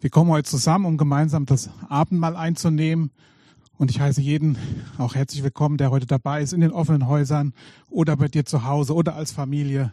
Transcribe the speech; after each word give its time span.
Wir 0.00 0.10
kommen 0.10 0.30
heute 0.30 0.48
zusammen, 0.48 0.84
um 0.84 0.96
gemeinsam 0.96 1.44
das 1.44 1.70
Abendmahl 1.88 2.36
einzunehmen. 2.36 3.10
Und 3.78 3.90
ich 3.90 3.98
heiße 3.98 4.20
jeden 4.20 4.56
auch 4.96 5.16
herzlich 5.16 5.42
willkommen, 5.42 5.76
der 5.76 5.90
heute 5.90 6.06
dabei 6.06 6.40
ist 6.40 6.52
in 6.52 6.60
den 6.60 6.70
offenen 6.70 7.08
Häusern 7.08 7.52
oder 7.90 8.16
bei 8.16 8.28
dir 8.28 8.44
zu 8.44 8.64
Hause 8.64 8.94
oder 8.94 9.16
als 9.16 9.32
Familie. 9.32 9.92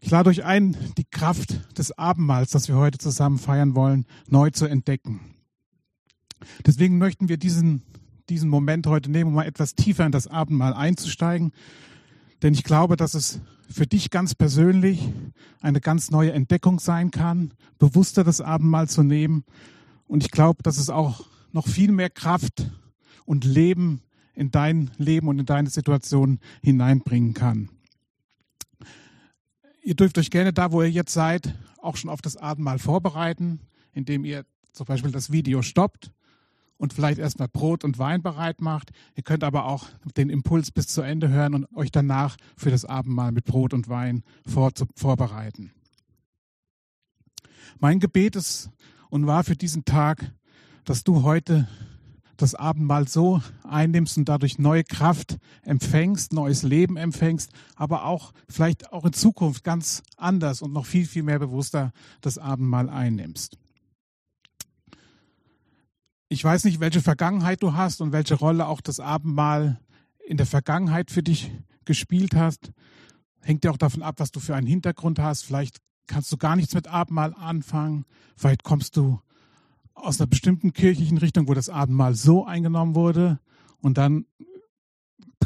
Ich 0.00 0.10
lade 0.12 0.30
euch 0.30 0.44
ein, 0.44 0.76
die 0.98 1.04
Kraft 1.04 1.78
des 1.78 1.98
Abendmahls, 1.98 2.50
das 2.50 2.68
wir 2.68 2.76
heute 2.76 2.98
zusammen 2.98 3.38
feiern 3.38 3.74
wollen, 3.74 4.06
neu 4.28 4.50
zu 4.50 4.66
entdecken. 4.66 5.20
Deswegen 6.64 6.98
möchten 6.98 7.28
wir 7.28 7.38
diesen, 7.38 7.82
diesen 8.28 8.48
Moment 8.48 8.86
heute 8.86 9.10
nehmen, 9.10 9.30
um 9.30 9.34
mal 9.34 9.46
etwas 9.46 9.74
tiefer 9.74 10.06
in 10.06 10.12
das 10.12 10.28
Abendmahl 10.28 10.74
einzusteigen. 10.74 11.50
Denn 12.42 12.54
ich 12.54 12.64
glaube, 12.64 12.96
dass 12.96 13.14
es 13.14 13.40
für 13.70 13.86
dich 13.86 14.10
ganz 14.10 14.34
persönlich 14.34 15.08
eine 15.60 15.80
ganz 15.80 16.10
neue 16.10 16.32
Entdeckung 16.32 16.80
sein 16.80 17.10
kann, 17.10 17.54
bewusster 17.78 18.24
das 18.24 18.40
Abendmahl 18.40 18.88
zu 18.88 19.02
nehmen. 19.02 19.44
Und 20.08 20.24
ich 20.24 20.30
glaube, 20.30 20.62
dass 20.62 20.76
es 20.76 20.90
auch 20.90 21.26
noch 21.52 21.68
viel 21.68 21.92
mehr 21.92 22.10
Kraft 22.10 22.70
und 23.24 23.44
Leben 23.44 24.02
in 24.34 24.50
dein 24.50 24.90
Leben 24.98 25.28
und 25.28 25.38
in 25.38 25.46
deine 25.46 25.70
Situation 25.70 26.40
hineinbringen 26.62 27.34
kann. 27.34 27.68
Ihr 29.82 29.94
dürft 29.94 30.18
euch 30.18 30.30
gerne 30.30 30.52
da, 30.52 30.72
wo 30.72 30.82
ihr 30.82 30.90
jetzt 30.90 31.12
seid, 31.12 31.54
auch 31.78 31.96
schon 31.96 32.10
auf 32.10 32.22
das 32.22 32.36
Abendmahl 32.36 32.78
vorbereiten, 32.78 33.60
indem 33.92 34.24
ihr 34.24 34.44
zum 34.72 34.86
Beispiel 34.86 35.12
das 35.12 35.32
Video 35.32 35.62
stoppt 35.62 36.12
und 36.82 36.92
vielleicht 36.92 37.20
erstmal 37.20 37.46
Brot 37.46 37.84
und 37.84 38.00
Wein 38.00 38.22
bereit 38.22 38.60
macht. 38.60 38.90
Ihr 39.14 39.22
könnt 39.22 39.44
aber 39.44 39.66
auch 39.66 39.86
den 40.16 40.28
Impuls 40.30 40.72
bis 40.72 40.88
zu 40.88 41.00
Ende 41.00 41.28
hören 41.28 41.54
und 41.54 41.76
euch 41.76 41.92
danach 41.92 42.36
für 42.56 42.72
das 42.72 42.84
Abendmahl 42.84 43.30
mit 43.30 43.44
Brot 43.44 43.72
und 43.72 43.88
Wein 43.88 44.24
vor, 44.44 44.72
vorbereiten. 44.96 45.70
Mein 47.78 48.00
Gebet 48.00 48.34
ist 48.34 48.68
und 49.10 49.28
war 49.28 49.44
für 49.44 49.54
diesen 49.54 49.84
Tag, 49.84 50.32
dass 50.84 51.04
du 51.04 51.22
heute 51.22 51.68
das 52.36 52.56
Abendmahl 52.56 53.06
so 53.06 53.40
einnimmst 53.62 54.18
und 54.18 54.28
dadurch 54.28 54.58
neue 54.58 54.82
Kraft 54.82 55.38
empfängst, 55.62 56.32
neues 56.32 56.64
Leben 56.64 56.96
empfängst, 56.96 57.52
aber 57.76 58.06
auch 58.06 58.32
vielleicht 58.48 58.92
auch 58.92 59.04
in 59.04 59.12
Zukunft 59.12 59.62
ganz 59.62 60.02
anders 60.16 60.62
und 60.62 60.72
noch 60.72 60.86
viel, 60.86 61.06
viel 61.06 61.22
mehr 61.22 61.38
bewusster 61.38 61.92
das 62.22 62.38
Abendmahl 62.38 62.90
einnimmst. 62.90 63.61
Ich 66.32 66.42
weiß 66.42 66.64
nicht, 66.64 66.80
welche 66.80 67.02
Vergangenheit 67.02 67.62
du 67.62 67.74
hast 67.74 68.00
und 68.00 68.10
welche 68.10 68.36
Rolle 68.36 68.66
auch 68.66 68.80
das 68.80 69.00
Abendmahl 69.00 69.78
in 70.26 70.38
der 70.38 70.46
Vergangenheit 70.46 71.10
für 71.10 71.22
dich 71.22 71.52
gespielt 71.84 72.34
hast. 72.34 72.72
Hängt 73.42 73.66
ja 73.66 73.70
auch 73.70 73.76
davon 73.76 74.02
ab, 74.02 74.14
was 74.16 74.30
du 74.30 74.40
für 74.40 74.56
einen 74.56 74.66
Hintergrund 74.66 75.18
hast. 75.18 75.42
Vielleicht 75.42 75.82
kannst 76.06 76.32
du 76.32 76.38
gar 76.38 76.56
nichts 76.56 76.72
mit 76.72 76.88
Abendmahl 76.88 77.34
anfangen. 77.34 78.06
Vielleicht 78.34 78.62
kommst 78.62 78.96
du 78.96 79.20
aus 79.92 80.18
einer 80.18 80.26
bestimmten 80.26 80.72
kirchlichen 80.72 81.18
Richtung, 81.18 81.48
wo 81.48 81.52
das 81.52 81.68
Abendmahl 81.68 82.14
so 82.14 82.46
eingenommen 82.46 82.94
wurde 82.94 83.38
und 83.82 83.98
dann 83.98 84.24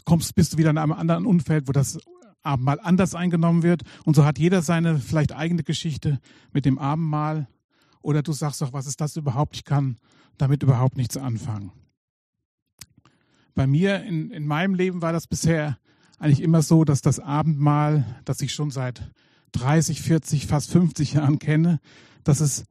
kommst, 0.04 0.36
bist 0.36 0.52
du 0.52 0.58
wieder 0.58 0.70
in 0.70 0.78
einem 0.78 0.92
anderen 0.92 1.26
Umfeld, 1.26 1.66
wo 1.66 1.72
das 1.72 1.98
Abendmahl 2.44 2.78
anders 2.78 3.16
eingenommen 3.16 3.64
wird. 3.64 3.82
Und 4.04 4.14
so 4.14 4.24
hat 4.24 4.38
jeder 4.38 4.62
seine 4.62 5.00
vielleicht 5.00 5.34
eigene 5.34 5.64
Geschichte 5.64 6.20
mit 6.52 6.64
dem 6.64 6.78
Abendmahl. 6.78 7.48
Oder 8.02 8.22
du 8.22 8.30
sagst 8.30 8.62
doch, 8.62 8.72
was 8.72 8.86
ist 8.86 9.00
das 9.00 9.16
überhaupt? 9.16 9.56
Ich 9.56 9.64
kann 9.64 9.96
damit 10.38 10.62
überhaupt 10.62 10.96
nichts 10.96 11.16
anfangen. 11.16 11.72
Bei 13.54 13.66
mir 13.66 14.02
in, 14.02 14.30
in 14.30 14.46
meinem 14.46 14.74
Leben 14.74 15.02
war 15.02 15.12
das 15.12 15.26
bisher 15.26 15.78
eigentlich 16.18 16.42
immer 16.42 16.62
so, 16.62 16.84
dass 16.84 17.02
das 17.02 17.20
Abendmahl, 17.20 18.04
das 18.24 18.40
ich 18.40 18.52
schon 18.52 18.70
seit 18.70 19.10
30, 19.52 20.02
40, 20.02 20.46
fast 20.46 20.70
50 20.70 21.14
Jahren 21.14 21.38
kenne, 21.38 21.80
dass 22.24 22.40
es 22.40 22.64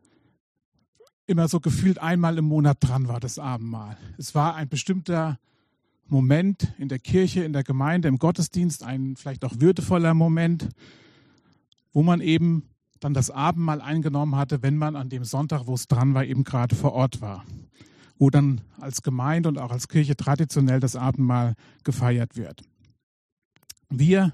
immer 1.27 1.47
so 1.47 1.59
gefühlt 1.59 1.99
einmal 1.99 2.37
im 2.37 2.45
Monat 2.45 2.77
dran 2.81 3.07
war, 3.07 3.19
das 3.19 3.39
Abendmahl. 3.39 3.97
Es 4.17 4.35
war 4.35 4.55
ein 4.55 4.69
bestimmter 4.69 5.39
Moment 6.07 6.73
in 6.77 6.87
der 6.87 6.99
Kirche, 6.99 7.43
in 7.43 7.53
der 7.53 7.63
Gemeinde, 7.63 8.07
im 8.07 8.19
Gottesdienst, 8.19 8.83
ein 8.83 9.15
vielleicht 9.15 9.43
auch 9.43 9.59
würdevoller 9.59 10.13
Moment, 10.13 10.69
wo 11.93 12.03
man 12.03 12.21
eben 12.21 12.69
dann 12.99 13.13
das 13.13 13.29
Abendmahl 13.29 13.81
eingenommen 13.81 14.35
hatte, 14.35 14.61
wenn 14.61 14.77
man 14.77 14.95
an 14.95 15.09
dem 15.09 15.23
Sonntag, 15.23 15.67
wo 15.67 15.73
es 15.73 15.87
dran 15.87 16.13
war, 16.13 16.25
eben 16.25 16.43
gerade 16.43 16.75
vor 16.75 16.93
Ort 16.93 17.21
war. 17.21 17.45
Wo 18.17 18.29
dann 18.29 18.61
als 18.79 19.01
Gemeinde 19.01 19.49
und 19.49 19.57
auch 19.57 19.71
als 19.71 19.87
Kirche 19.87 20.15
traditionell 20.15 20.79
das 20.79 20.95
Abendmahl 20.95 21.55
gefeiert 21.83 22.37
wird. 22.37 22.63
Wir, 23.89 24.33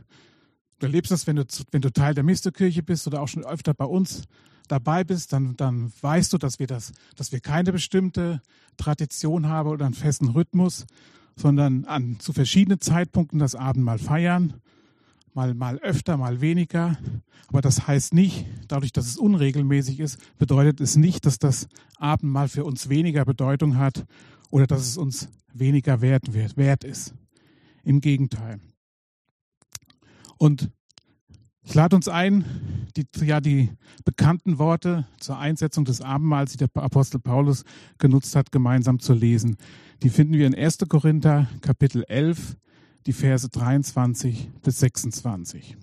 du 0.79 0.85
erlebst 0.85 1.11
das, 1.11 1.25
wenn 1.27 1.37
du, 1.37 1.45
wenn 1.71 1.81
du 1.81 1.91
Teil 1.91 2.13
der 2.13 2.23
Misterkirche 2.23 2.83
bist 2.83 3.07
oder 3.07 3.21
auch 3.21 3.27
schon 3.27 3.43
öfter 3.43 3.73
bei 3.73 3.85
uns 3.85 4.23
dabei 4.67 5.03
bist, 5.03 5.33
dann, 5.33 5.57
dann 5.57 5.91
weißt 6.01 6.31
du, 6.31 6.37
dass 6.37 6.59
wir 6.59 6.67
das, 6.67 6.93
dass 7.15 7.31
wir 7.31 7.39
keine 7.39 7.71
bestimmte 7.71 8.41
Tradition 8.77 9.47
haben 9.47 9.69
oder 9.69 9.85
einen 9.85 9.95
festen 9.95 10.29
Rhythmus, 10.29 10.85
sondern 11.35 11.85
an 11.85 12.19
zu 12.19 12.33
verschiedenen 12.33 12.79
Zeitpunkten 12.79 13.39
das 13.39 13.55
Abendmahl 13.55 13.99
feiern 13.99 14.61
mal, 15.33 15.53
mal 15.53 15.77
öfter, 15.79 16.17
mal 16.17 16.41
weniger. 16.41 16.97
Aber 17.47 17.61
das 17.61 17.87
heißt 17.87 18.13
nicht, 18.13 18.45
dadurch, 18.67 18.91
dass 18.91 19.07
es 19.07 19.17
unregelmäßig 19.17 19.99
ist, 19.99 20.19
bedeutet 20.37 20.81
es 20.81 20.95
nicht, 20.95 21.25
dass 21.25 21.39
das 21.39 21.67
Abendmahl 21.97 22.47
für 22.47 22.63
uns 22.63 22.89
weniger 22.89 23.25
Bedeutung 23.25 23.77
hat 23.77 24.05
oder 24.49 24.67
dass 24.67 24.81
es 24.81 24.97
uns 24.97 25.29
weniger 25.53 26.01
wert, 26.01 26.33
wird, 26.33 26.57
wert 26.57 26.83
ist. 26.83 27.13
Im 27.83 27.99
Gegenteil. 27.99 28.59
Und 30.37 30.71
ich 31.63 31.75
lade 31.75 31.95
uns 31.95 32.07
ein, 32.07 32.45
die, 32.97 33.05
ja, 33.25 33.39
die 33.39 33.69
bekannten 34.03 34.57
Worte 34.57 35.07
zur 35.19 35.37
Einsetzung 35.37 35.85
des 35.85 36.01
Abendmahls, 36.01 36.53
die 36.53 36.57
der 36.57 36.69
Apostel 36.75 37.19
Paulus 37.19 37.63
genutzt 37.97 38.35
hat, 38.35 38.51
gemeinsam 38.51 38.99
zu 38.99 39.13
lesen. 39.13 39.57
Die 40.03 40.09
finden 40.09 40.33
wir 40.33 40.47
in 40.47 40.55
1. 40.55 40.79
Korinther 40.89 41.47
Kapitel 41.61 42.03
11, 42.07 42.57
die 43.05 43.13
Verse 43.13 43.49
23 43.49 44.49
bis 44.61 44.79
26. 44.79 45.77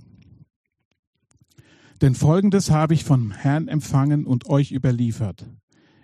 Denn 2.01 2.15
folgendes 2.15 2.71
habe 2.71 2.95
ich 2.95 3.05
vom 3.05 3.33
Herrn 3.33 3.69
empfangen 3.69 4.27
und 4.27 4.49
euch 4.49 4.73
überliefert. 4.73 5.47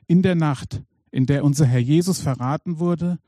In 0.07 0.23
der 0.23 0.35
Nacht, 0.35 0.83
in 1.11 1.27
der 1.27 1.45
unser 1.45 1.67
Herr 1.67 1.81
Jesus 1.81 2.21
verraten 2.21 2.79
wurde, 2.79 3.19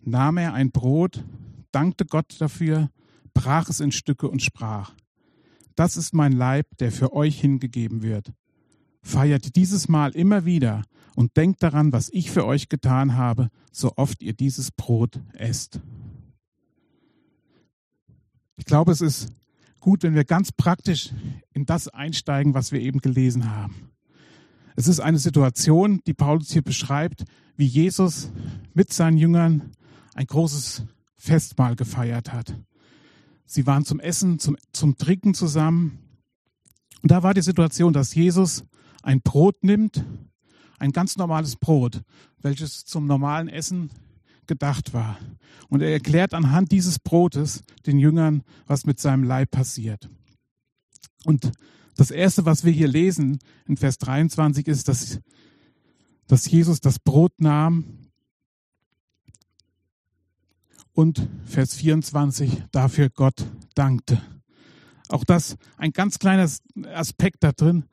nahm 0.00 0.38
er 0.38 0.54
ein 0.54 0.70
Brot, 0.70 1.24
dankte 1.70 2.06
Gott 2.06 2.36
dafür, 2.38 2.90
brach 3.34 3.68
es 3.68 3.80
in 3.80 3.92
Stücke 3.92 4.28
und 4.28 4.42
sprach, 4.42 4.94
das 5.76 5.96
ist 5.96 6.14
mein 6.14 6.32
Leib, 6.32 6.66
der 6.78 6.92
für 6.92 7.12
euch 7.12 7.40
hingegeben 7.40 8.02
wird. 8.02 8.32
Feiert 9.02 9.56
dieses 9.56 9.88
Mal 9.88 10.12
immer 10.12 10.44
wieder 10.44 10.82
und 11.14 11.36
denkt 11.36 11.62
daran, 11.62 11.92
was 11.92 12.08
ich 12.10 12.30
für 12.30 12.46
euch 12.46 12.68
getan 12.68 13.16
habe, 13.16 13.50
so 13.72 13.92
oft 13.96 14.22
ihr 14.22 14.32
dieses 14.32 14.70
Brot 14.70 15.20
esst. 15.34 15.80
Ich 18.56 18.64
glaube, 18.64 18.92
es 18.92 19.00
ist 19.00 19.28
gut, 19.80 20.02
wenn 20.02 20.14
wir 20.14 20.24
ganz 20.24 20.52
praktisch 20.52 21.10
in 21.52 21.66
das 21.66 21.88
einsteigen, 21.88 22.54
was 22.54 22.72
wir 22.72 22.80
eben 22.80 23.00
gelesen 23.00 23.50
haben. 23.50 23.90
Es 24.76 24.88
ist 24.88 25.00
eine 25.00 25.18
Situation, 25.18 26.00
die 26.06 26.14
Paulus 26.14 26.50
hier 26.50 26.62
beschreibt, 26.62 27.24
wie 27.56 27.66
Jesus 27.66 28.30
mit 28.72 28.92
seinen 28.92 29.18
Jüngern 29.18 29.72
ein 30.14 30.26
großes 30.26 30.84
Festmahl 31.16 31.76
gefeiert 31.76 32.32
hat. 32.32 32.54
Sie 33.46 33.66
waren 33.66 33.84
zum 33.84 34.00
Essen, 34.00 34.38
zum, 34.38 34.56
zum 34.72 34.96
Trinken 34.96 35.34
zusammen. 35.34 35.98
Und 37.02 37.10
da 37.10 37.22
war 37.22 37.34
die 37.34 37.42
Situation, 37.42 37.92
dass 37.92 38.14
Jesus 38.14 38.64
ein 39.02 39.20
Brot 39.20 39.62
nimmt, 39.62 40.04
ein 40.78 40.92
ganz 40.92 41.16
normales 41.16 41.56
Brot, 41.56 42.02
welches 42.40 42.84
zum 42.84 43.06
normalen 43.06 43.48
Essen 43.48 43.90
gedacht 44.46 44.94
war. 44.94 45.18
Und 45.68 45.80
er 45.80 45.92
erklärt 45.92 46.34
anhand 46.34 46.72
dieses 46.72 46.98
Brotes 46.98 47.62
den 47.86 47.98
Jüngern, 47.98 48.42
was 48.66 48.86
mit 48.86 49.00
seinem 49.00 49.24
Leib 49.24 49.50
passiert. 49.50 50.08
Und 51.24 51.52
das 51.96 52.10
Erste, 52.10 52.44
was 52.44 52.64
wir 52.64 52.72
hier 52.72 52.88
lesen 52.88 53.38
in 53.66 53.76
Vers 53.76 53.98
23, 53.98 54.66
ist, 54.66 54.88
dass, 54.88 55.20
dass 56.26 56.50
Jesus 56.50 56.80
das 56.80 56.98
Brot 56.98 57.40
nahm 57.40 57.84
und 60.92 61.28
Vers 61.44 61.74
24 61.74 62.64
dafür 62.72 63.10
Gott 63.10 63.46
dankte. 63.74 64.20
Auch 65.08 65.24
das 65.24 65.56
ein 65.76 65.92
ganz 65.92 66.18
kleiner 66.18 66.48
Aspekt 66.94 67.44
da 67.44 67.52
drin, 67.52 67.84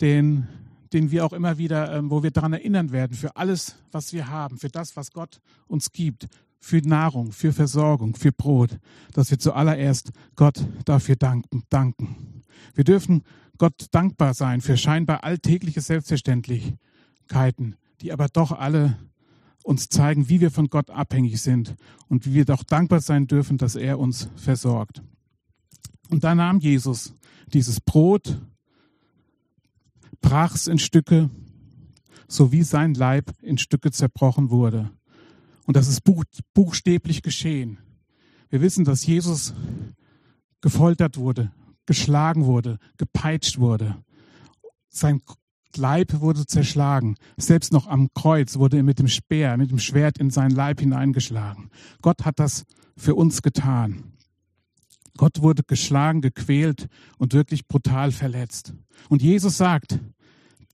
den 0.00 0.48
den 0.92 1.10
wir 1.10 1.24
auch 1.24 1.32
immer 1.32 1.58
wieder, 1.58 1.92
ähm, 1.96 2.10
wo 2.10 2.22
wir 2.22 2.30
daran 2.30 2.52
erinnern 2.52 2.92
werden, 2.92 3.16
für 3.16 3.36
alles, 3.36 3.76
was 3.92 4.12
wir 4.12 4.28
haben, 4.28 4.58
für 4.58 4.68
das, 4.68 4.96
was 4.96 5.12
Gott 5.12 5.40
uns 5.66 5.92
gibt, 5.92 6.28
für 6.58 6.78
Nahrung, 6.78 7.32
für 7.32 7.52
Versorgung, 7.52 8.14
für 8.14 8.32
Brot, 8.32 8.78
dass 9.12 9.30
wir 9.30 9.38
zuallererst 9.38 10.10
Gott 10.36 10.64
dafür 10.84 11.16
danken. 11.16 11.62
danken. 11.70 12.44
Wir 12.74 12.84
dürfen 12.84 13.22
Gott 13.56 13.86
dankbar 13.90 14.34
sein 14.34 14.60
für 14.60 14.76
scheinbar 14.76 15.24
alltägliche 15.24 15.80
Selbstverständlichkeiten, 15.80 17.76
die 18.00 18.12
aber 18.12 18.28
doch 18.28 18.52
alle 18.52 18.98
uns 19.62 19.88
zeigen, 19.88 20.28
wie 20.28 20.40
wir 20.40 20.50
von 20.50 20.68
Gott 20.68 20.90
abhängig 20.90 21.40
sind 21.40 21.76
und 22.08 22.26
wie 22.26 22.34
wir 22.34 22.44
doch 22.44 22.62
dankbar 22.62 23.00
sein 23.00 23.26
dürfen, 23.26 23.58
dass 23.58 23.74
er 23.74 23.98
uns 23.98 24.28
versorgt. 24.36 25.02
Und 26.08 26.24
da 26.24 26.34
nahm 26.34 26.58
Jesus 26.58 27.14
dieses 27.52 27.80
Brot 27.80 28.40
brach 30.20 30.54
es 30.54 30.66
in 30.66 30.78
Stücke, 30.78 31.30
so 32.28 32.52
wie 32.52 32.62
sein 32.62 32.94
Leib 32.94 33.32
in 33.42 33.58
Stücke 33.58 33.90
zerbrochen 33.90 34.50
wurde. 34.50 34.90
Und 35.66 35.76
das 35.76 35.88
ist 35.88 36.02
buchstäblich 36.54 37.22
geschehen. 37.22 37.78
Wir 38.48 38.60
wissen, 38.60 38.84
dass 38.84 39.06
Jesus 39.06 39.54
gefoltert 40.60 41.16
wurde, 41.16 41.52
geschlagen 41.86 42.44
wurde, 42.44 42.78
gepeitscht 42.96 43.58
wurde. 43.58 43.96
Sein 44.88 45.22
Leib 45.76 46.20
wurde 46.20 46.46
zerschlagen. 46.46 47.16
Selbst 47.36 47.72
noch 47.72 47.86
am 47.86 48.08
Kreuz 48.14 48.56
wurde 48.56 48.78
er 48.78 48.82
mit 48.82 48.98
dem 48.98 49.08
Speer, 49.08 49.56
mit 49.56 49.70
dem 49.70 49.78
Schwert 49.78 50.18
in 50.18 50.30
seinen 50.30 50.50
Leib 50.50 50.80
hineingeschlagen. 50.80 51.70
Gott 52.02 52.24
hat 52.24 52.40
das 52.40 52.64
für 52.96 53.14
uns 53.14 53.42
getan. 53.42 54.12
Gott 55.20 55.42
wurde 55.42 55.64
geschlagen, 55.64 56.22
gequält 56.22 56.88
und 57.18 57.34
wirklich 57.34 57.68
brutal 57.68 58.10
verletzt. 58.10 58.72
Und 59.10 59.20
Jesus 59.20 59.58
sagt, 59.58 60.00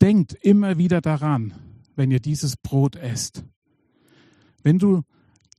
denkt 0.01 0.35
immer 0.35 0.79
wieder 0.79 1.01
daran, 1.01 1.53
wenn 1.97 2.13
ihr 2.13 2.21
dieses 2.21 2.57
Brot 2.57 2.95
esst. 2.95 3.43
Wenn 4.63 4.79
du 4.79 5.03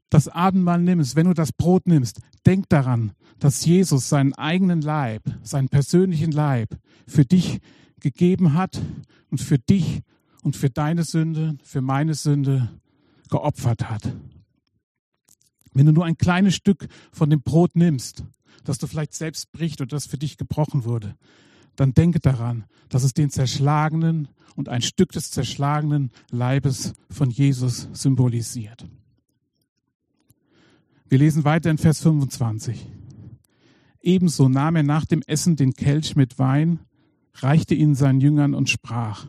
das 0.09 0.29
Abendmahl 0.29 0.81
nimmst, 0.81 1.17
wenn 1.17 1.27
du 1.27 1.33
das 1.33 1.51
Brot 1.51 1.85
nimmst, 1.85 2.21
denk 2.45 2.69
daran, 2.69 3.11
dass 3.39 3.65
Jesus 3.65 4.07
seinen 4.07 4.33
eigenen 4.35 4.79
Leib, 4.79 5.23
seinen 5.43 5.67
persönlichen 5.67 6.31
Leib 6.31 6.69
für 7.05 7.25
dich 7.25 7.59
gegeben 7.99 8.53
hat 8.53 8.81
und 9.29 9.41
für 9.41 9.59
dich 9.59 9.99
und 10.43 10.55
für 10.55 10.69
deine 10.69 11.03
Sünde, 11.03 11.57
für 11.61 11.81
meine 11.81 12.13
Sünde 12.13 12.69
geopfert 13.29 13.89
hat. 13.89 14.13
Wenn 15.73 15.87
du 15.87 15.91
nur 15.91 16.05
ein 16.05 16.17
kleines 16.17 16.55
Stück 16.55 16.87
von 17.11 17.29
dem 17.29 17.41
Brot 17.41 17.75
nimmst, 17.75 18.23
das 18.63 18.77
du 18.77 18.87
vielleicht 18.87 19.13
selbst 19.13 19.51
bricht 19.51 19.81
oder 19.81 19.95
das 19.95 20.07
für 20.07 20.17
dich 20.17 20.37
gebrochen 20.37 20.85
wurde, 20.85 21.15
dann 21.75 21.93
denke 21.93 22.19
daran, 22.19 22.65
dass 22.89 23.03
es 23.03 23.13
den 23.13 23.29
zerschlagenen 23.29 24.27
und 24.55 24.69
ein 24.69 24.81
Stück 24.81 25.11
des 25.11 25.31
zerschlagenen 25.31 26.11
Leibes 26.31 26.93
von 27.09 27.29
Jesus 27.29 27.87
symbolisiert. 27.93 28.87
Wir 31.09 31.19
lesen 31.19 31.45
weiter 31.45 31.69
in 31.69 31.77
Vers 31.77 32.01
25. 32.01 32.85
Ebenso 34.01 34.49
nahm 34.49 34.75
er 34.75 34.83
nach 34.83 35.05
dem 35.05 35.21
Essen 35.25 35.55
den 35.55 35.73
Kelch 35.73 36.15
mit 36.15 36.39
Wein, 36.39 36.79
reichte 37.35 37.75
ihn 37.75 37.95
seinen 37.95 38.19
Jüngern 38.19 38.53
und 38.53 38.69
sprach, 38.69 39.27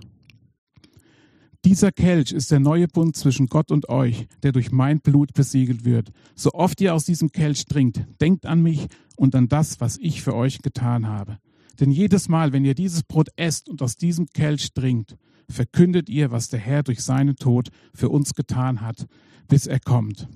dieser 1.69 1.93
Kelch 1.93 2.33
ist 2.33 2.51
der 2.51 2.61
neue 2.61 2.89
Bund 2.89 3.15
zwischen 3.15 3.49
Gott 3.49 3.71
und 3.71 3.91
euch, 3.91 4.27
der 4.43 4.53
durch 4.53 4.73
mein 4.73 5.01
Blut 5.01 5.35
besiegelt 5.35 5.85
wird. 5.85 6.11
So 6.35 6.53
oft 6.55 6.81
ihr 6.81 6.95
aus 6.95 7.05
diesem 7.05 7.31
Kelch 7.31 7.67
trinkt, 7.67 8.07
denkt 8.23 8.47
an 8.47 8.63
mich 8.63 8.87
und 9.17 9.35
an 9.35 9.51
das, 9.51 9.79
was 9.79 9.99
ich 9.99 10.23
für 10.23 10.35
euch 10.35 10.63
getan 10.63 11.09
habe. 11.09 11.39
Denn 11.79 11.91
jedes 11.91 12.31
Mal, 12.31 12.55
wenn 12.55 12.65
ihr 12.65 12.75
dieses 12.75 13.03
Brot 13.03 13.29
esst 13.37 13.69
und 13.69 13.83
aus 13.83 13.97
diesem 13.99 14.29
Kelch 14.29 14.73
trinkt, 14.73 15.19
verkündet 15.51 16.09
ihr, 16.09 16.31
was 16.31 16.49
der 16.49 16.59
Herr 16.59 16.83
durch 16.83 17.03
seinen 17.03 17.37
Tod 17.37 17.69
für 17.93 18.09
uns 18.09 18.33
getan 18.33 18.81
hat, 18.81 19.07
bis 19.47 19.67
er 19.67 19.79
kommt. 19.79 20.27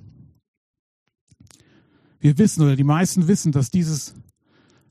Wir 2.21 2.37
wissen 2.37 2.63
oder 2.63 2.77
die 2.77 2.85
meisten 2.85 3.27
wissen, 3.27 3.53
dass 3.53 3.71
dieses 3.71 4.15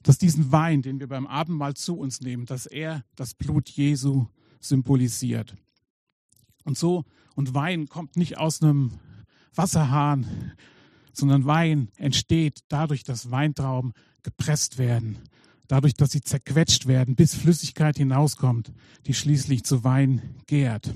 dass 0.01 0.17
diesen 0.17 0.51
Wein, 0.51 0.81
den 0.81 0.99
wir 0.99 1.07
beim 1.07 1.27
Abendmahl 1.27 1.75
zu 1.75 1.95
uns 1.95 2.19
nehmen, 2.19 2.47
dass 2.47 2.65
er 2.65 3.03
das 3.15 3.35
Blut 3.35 3.69
Jesu 3.69 4.25
symbolisiert. 4.59 5.55
Und 6.63 6.77
so, 6.77 7.05
und 7.35 7.53
Wein 7.53 7.87
kommt 7.87 8.17
nicht 8.17 8.37
aus 8.37 8.61
einem 8.61 8.91
Wasserhahn, 9.55 10.53
sondern 11.13 11.45
Wein 11.45 11.89
entsteht 11.97 12.61
dadurch, 12.69 13.03
dass 13.03 13.31
Weintrauben 13.31 13.93
gepresst 14.23 14.77
werden, 14.77 15.17
dadurch, 15.67 15.93
dass 15.93 16.11
sie 16.11 16.21
zerquetscht 16.21 16.87
werden, 16.87 17.15
bis 17.15 17.35
Flüssigkeit 17.35 17.97
hinauskommt, 17.97 18.71
die 19.07 19.13
schließlich 19.13 19.63
zu 19.63 19.83
Wein 19.83 20.35
gärt. 20.47 20.93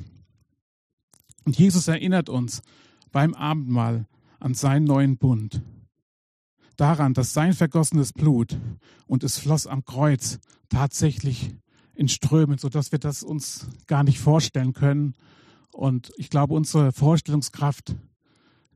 Und 1.43 1.57
Jesus 1.57 1.87
erinnert 1.87 2.29
uns 2.29 2.61
beim 3.11 3.33
Abendmahl 3.33 4.07
an 4.39 4.53
seinen 4.53 4.85
neuen 4.85 5.17
Bund, 5.17 5.61
daran, 6.75 7.13
dass 7.13 7.33
sein 7.33 7.53
vergossenes 7.53 8.13
Blut 8.13 8.57
und 9.07 9.23
es 9.23 9.37
floss 9.37 9.67
am 9.67 9.85
Kreuz 9.85 10.39
tatsächlich 10.69 11.55
in 11.93 12.09
Strömen, 12.09 12.57
sodass 12.57 12.91
wir 12.91 12.99
das 12.99 13.23
uns 13.23 13.67
gar 13.87 14.03
nicht 14.03 14.19
vorstellen 14.19 14.73
können 14.73 15.15
und 15.75 16.13
ich 16.15 16.29
glaube, 16.29 16.53
unsere 16.53 16.93
Vorstellungskraft 16.93 17.95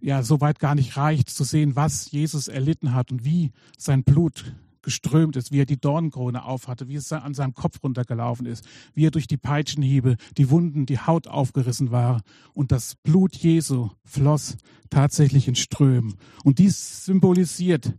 ja 0.01 0.21
soweit 0.21 0.59
gar 0.59 0.75
nicht 0.75 0.97
reicht, 0.97 1.29
zu 1.29 1.45
sehen, 1.45 1.77
was 1.77 2.11
Jesus 2.11 2.49
erlitten 2.49 2.93
hat 2.93 3.11
und 3.11 3.23
wie 3.23 3.51
sein 3.77 4.03
Blut 4.03 4.53
geströmt 4.81 5.37
ist, 5.37 5.51
wie 5.51 5.61
er 5.61 5.65
die 5.65 5.79
Dornenkrone 5.79 6.43
aufhatte, 6.43 6.89
wie 6.89 6.95
es 6.95 7.11
an 7.11 7.33
seinem 7.33 7.53
Kopf 7.53 7.81
runtergelaufen 7.83 8.45
ist, 8.45 8.65
wie 8.93 9.05
er 9.05 9.11
durch 9.11 9.27
die 9.27 9.37
Peitschenhiebe, 9.37 10.17
die 10.37 10.49
Wunden, 10.49 10.85
die 10.85 10.99
Haut 10.99 11.27
aufgerissen 11.27 11.91
war 11.91 12.21
und 12.53 12.71
das 12.73 12.95
Blut 12.95 13.35
Jesu 13.35 13.89
floss 14.03 14.57
tatsächlich 14.89 15.47
in 15.47 15.55
Strömen. 15.55 16.15
Und 16.43 16.59
dies 16.59 17.05
symbolisiert 17.05 17.93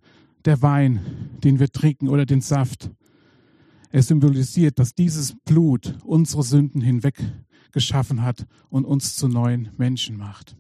der 0.45 0.61
Wein, 0.61 1.01
den 1.43 1.59
wir 1.59 1.71
trinken 1.71 2.09
oder 2.09 2.27
den 2.27 2.43
Saft. 2.43 2.91
Er 3.91 4.03
symbolisiert, 4.03 4.79
dass 4.79 4.95
dieses 4.95 5.35
Blut 5.45 5.95
unsere 6.05 6.43
Sünden 6.43 6.83
hinweg 6.83 7.17
geschaffen 7.73 8.23
hat 8.23 8.47
und 8.69 8.85
uns 8.85 9.17
zu 9.17 9.29
neuen 9.29 9.71
Menschen 9.77 10.17
macht. 10.17 10.57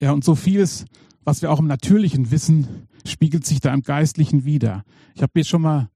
Ja, 0.00 0.12
und 0.12 0.24
so 0.24 0.34
vieles, 0.34 0.84
was 1.24 1.42
wir 1.42 1.50
auch 1.50 1.60
im 1.60 1.66
Natürlichen 1.66 2.30
wissen, 2.30 2.88
spiegelt 3.06 3.46
sich 3.46 3.60
da 3.60 3.72
im 3.72 3.82
Geistlichen 3.82 4.44
wieder. 4.44 4.84
Ich 5.14 5.22
habe 5.22 5.32
jetzt 5.36 5.48
schon 5.48 5.62
mal 5.62 5.88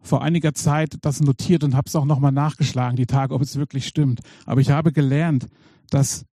vor 0.00 0.22
einiger 0.22 0.54
Zeit 0.54 0.98
das 1.00 1.20
notiert 1.20 1.64
und 1.64 1.74
habe 1.74 1.88
es 1.88 1.96
auch 1.96 2.04
nochmal 2.04 2.32
nachgeschlagen, 2.32 2.96
die 2.96 3.06
Tage, 3.06 3.34
ob 3.34 3.40
es 3.40 3.56
wirklich 3.56 3.86
stimmt. 3.86 4.20
Aber 4.44 4.60
ich 4.60 4.70
habe 4.70 4.92
gelernt, 4.92 5.46
dass 5.90 6.26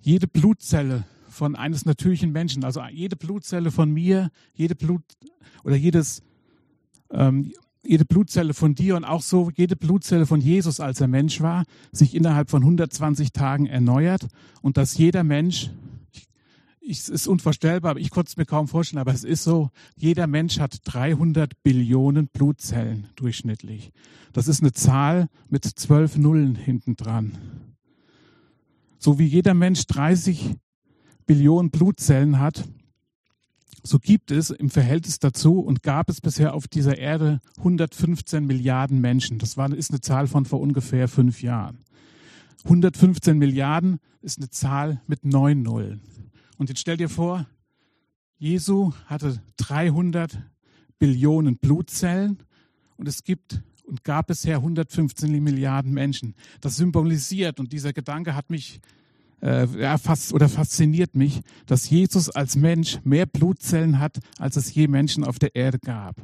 jede 0.00 0.28
Blutzelle 0.28 1.04
von 1.28 1.56
eines 1.56 1.84
natürlichen 1.84 2.32
Menschen, 2.32 2.64
also 2.64 2.82
jede 2.90 3.16
Blutzelle 3.16 3.70
von 3.70 3.90
mir, 3.90 4.30
jede 4.54 4.74
Blut 4.74 5.02
oder 5.64 5.76
jedes 5.76 6.22
ähm, 7.10 7.52
jede 7.82 8.04
Blutzelle 8.04 8.54
von 8.54 8.74
dir 8.74 8.96
und 8.96 9.04
auch 9.04 9.22
so 9.22 9.50
jede 9.54 9.76
Blutzelle 9.76 10.26
von 10.26 10.40
Jesus, 10.40 10.80
als 10.80 11.00
er 11.00 11.08
Mensch 11.08 11.40
war, 11.40 11.64
sich 11.92 12.14
innerhalb 12.14 12.50
von 12.50 12.62
120 12.62 13.32
Tagen 13.32 13.66
erneuert 13.66 14.26
und 14.62 14.76
dass 14.76 14.96
jeder 14.98 15.24
Mensch, 15.24 15.70
es 16.86 17.08
ist 17.08 17.26
unvorstellbar, 17.26 17.92
aber 17.92 18.00
ich 18.00 18.10
konnte 18.10 18.28
es 18.28 18.36
mir 18.36 18.46
kaum 18.46 18.68
vorstellen, 18.68 19.00
aber 19.00 19.14
es 19.14 19.24
ist 19.24 19.44
so, 19.44 19.70
jeder 19.96 20.26
Mensch 20.26 20.58
hat 20.58 20.78
300 20.84 21.62
Billionen 21.62 22.28
Blutzellen 22.28 23.08
durchschnittlich. 23.16 23.92
Das 24.32 24.48
ist 24.48 24.60
eine 24.60 24.72
Zahl 24.72 25.28
mit 25.48 25.64
zwölf 25.64 26.16
Nullen 26.16 26.54
hinten 26.54 26.96
dran. 26.96 27.38
So 28.98 29.18
wie 29.18 29.26
jeder 29.26 29.54
Mensch 29.54 29.86
30 29.86 30.56
Billionen 31.26 31.70
Blutzellen 31.70 32.38
hat, 32.38 32.64
so 33.82 33.98
gibt 33.98 34.30
es 34.30 34.50
im 34.50 34.70
Verhältnis 34.70 35.18
dazu 35.18 35.60
und 35.60 35.82
gab 35.82 36.08
es 36.10 36.20
bisher 36.20 36.54
auf 36.54 36.68
dieser 36.68 36.98
Erde 36.98 37.40
115 37.58 38.44
Milliarden 38.44 39.00
Menschen. 39.00 39.38
Das 39.38 39.56
war, 39.56 39.72
ist 39.72 39.90
eine 39.90 40.00
Zahl 40.00 40.26
von 40.26 40.44
vor 40.44 40.60
ungefähr 40.60 41.08
fünf 41.08 41.42
Jahren. 41.42 41.78
115 42.64 43.38
Milliarden 43.38 44.00
ist 44.20 44.38
eine 44.38 44.50
Zahl 44.50 45.00
mit 45.06 45.24
neun 45.24 45.62
Nullen. 45.62 46.02
Und 46.58 46.68
jetzt 46.68 46.80
stell 46.80 46.98
dir 46.98 47.08
vor, 47.08 47.46
Jesu 48.38 48.92
hatte 49.06 49.40
300 49.56 50.38
Billionen 50.98 51.56
Blutzellen 51.56 52.38
und 52.96 53.08
es 53.08 53.24
gibt 53.24 53.62
und 53.84 54.04
gab 54.04 54.28
bisher 54.28 54.56
115 54.56 55.42
Milliarden 55.42 55.92
Menschen. 55.92 56.34
Das 56.60 56.76
symbolisiert 56.76 57.58
und 57.58 57.72
dieser 57.72 57.92
Gedanke 57.92 58.34
hat 58.34 58.50
mich 58.50 58.80
äh, 59.42 59.66
ja, 59.78 59.98
fast, 59.98 60.32
oder 60.32 60.48
fasziniert 60.48 61.14
mich, 61.16 61.40
dass 61.66 61.88
Jesus 61.88 62.30
als 62.30 62.56
Mensch 62.56 62.98
mehr 63.04 63.26
Blutzellen 63.26 63.98
hat, 63.98 64.18
als 64.38 64.56
es 64.56 64.74
je 64.74 64.88
Menschen 64.88 65.24
auf 65.24 65.38
der 65.38 65.54
Erde 65.54 65.78
gab 65.78 66.16